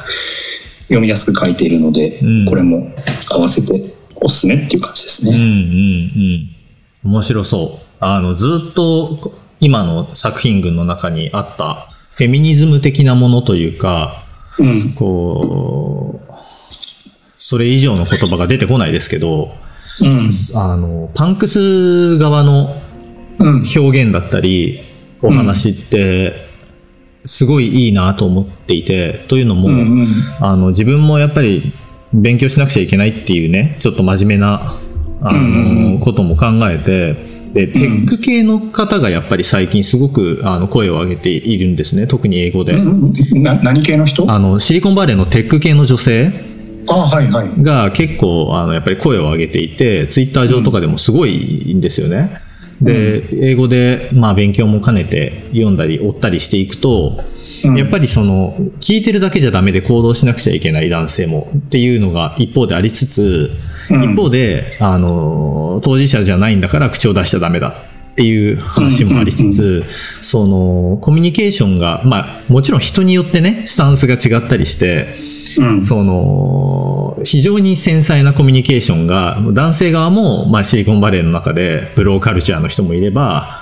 [0.88, 2.92] 読みやすく書いているので、うんこれも
[3.30, 3.80] 合わせて
[4.16, 6.12] おすすめっていう感じですうんうんね。
[7.04, 7.86] うん面白そう。
[8.00, 9.06] あの、ずっと
[9.60, 14.24] 今の作品群の中にあったフェミニズム的なものというか、
[14.58, 14.92] うん。
[14.94, 16.32] こう、
[17.38, 19.50] それ以上の言葉が出てこないですけど、
[20.00, 20.30] うん。
[20.54, 22.84] あの、パンクス側のうん。
[23.38, 24.80] 表現だったり、
[25.22, 26.34] お話って、
[27.24, 30.08] すごいいいなと思っていて、というのも、うんうん
[30.40, 31.72] あの、自分もやっぱり
[32.12, 34.76] 勉強しなくちゃいけないっていうね、ちょっと真面目な、
[35.22, 42.76] あの、ことも考えて、で、テック系の方がやっぱり最近すごくあの声を上げているんですね、特に英語で。
[43.32, 44.28] な何系の人？
[44.28, 46.32] ああの、シリコンバレーのテック系の女性
[46.86, 47.62] はいはい。
[47.62, 52.40] が結構あのやっぱり声を上げていて、ツイッター上とかでもすごいんですよね。
[52.80, 57.20] で、英語でまあ勉強も兼ねて読んだり追ったりしていくと、
[57.64, 57.76] うん。
[57.76, 63.50] やっぱりその聞いてるだけじゃダメで行動しなくちゃいけない男性もっていうのが一方でありつつ、
[63.90, 64.12] うん。
[64.12, 67.70] 一方であの当事者じゃないんだから口を出しちゃダメだ
[68.12, 69.82] っていう話もありつつ、
[70.22, 75.08] そのコミュニケーションがまあもちろん人によってねスタンスが違ったりして、
[75.58, 75.82] うん。
[75.82, 76.83] その、
[77.24, 83.60] 非常に繊細なコミュニケーションが、男性側も、まあ、シリコンバレーの中で、ブローカルチャーの人もいれば、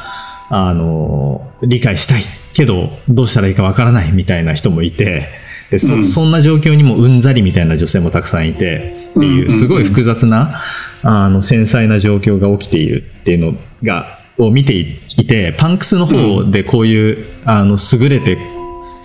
[0.51, 5.29] あの、理解したいけど、どうしたらいいかわからないみたいな人もいて、
[5.71, 6.05] でそうん。
[6.05, 10.61] そんな状況にもうんざりみたいな女性もたくさんいて、っていう、うんうんうんすごい複雑な、
[11.03, 18.39] あの、繊細な状況が起きているっていうのが、を見ていて、パンクスの方でこういう、あの、優れて、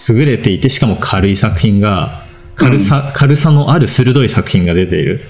[0.09, 2.26] 優れていて、しかも軽い作品が、
[2.57, 5.21] 軽さ、軽さのある鋭い作品が出ている。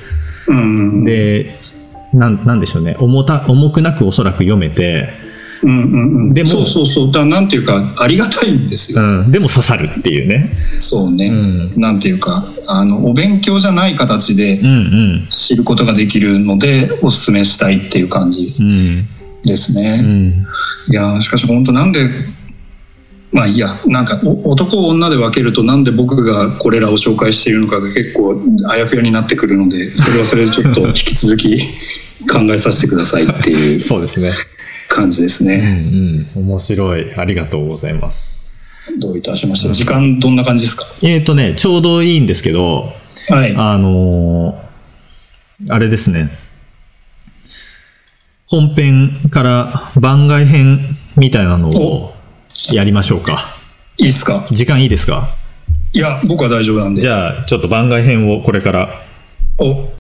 [0.48, 1.04] うん。
[1.04, 1.60] で、
[2.14, 2.96] なん、なんでしょうね。
[3.00, 5.10] 重た、重くなくおそらく読めて、
[5.64, 6.34] うんうんうん。
[6.34, 7.12] でもそうそうそう。
[7.12, 9.02] だなんていうか、ありがたいんですよ。
[9.02, 10.52] うん、でも刺さるっていうね。
[10.80, 11.30] そうね。
[11.30, 14.70] んなんていうか、あの、お勉強じゃない形でうんう
[15.24, 15.26] ん。
[15.28, 19.08] 知ることができるので、お勧めしたいっていう感じうん。
[19.44, 20.00] ですね。
[20.04, 20.46] うん。
[20.90, 22.08] いやーしかし本当なんで
[23.32, 28.36] まあいいやなんかお男を女で分けるとなんで僕がこれらを紹介しているのかが結構
[28.70, 31.58] あやふやになってくるのでそれはそれでちょっと引き続き
[32.32, 34.30] 考えさせてくださいっていう そうですね。
[34.90, 35.58] 感じですうね。
[35.58, 36.44] んうん。
[36.48, 37.14] 面白い。
[37.18, 38.52] ありがとうございます。
[39.00, 40.86] どういたしました時間どんな感じですか？
[41.04, 42.94] えっ、とね、ちょうどいいんですけど、
[43.30, 43.54] はい。
[43.58, 44.68] あのー
[45.74, 46.30] あれですね。
[48.48, 52.14] 本編から番外編みたいなのを
[52.72, 53.56] やりましょうか。
[53.98, 54.46] いいっすか？
[54.52, 55.30] 時間いいですか？
[55.94, 57.02] いや僕は大丈夫なんで。
[57.02, 58.90] じゃあ、ちょっと番外編をこれから
[59.58, 59.90] お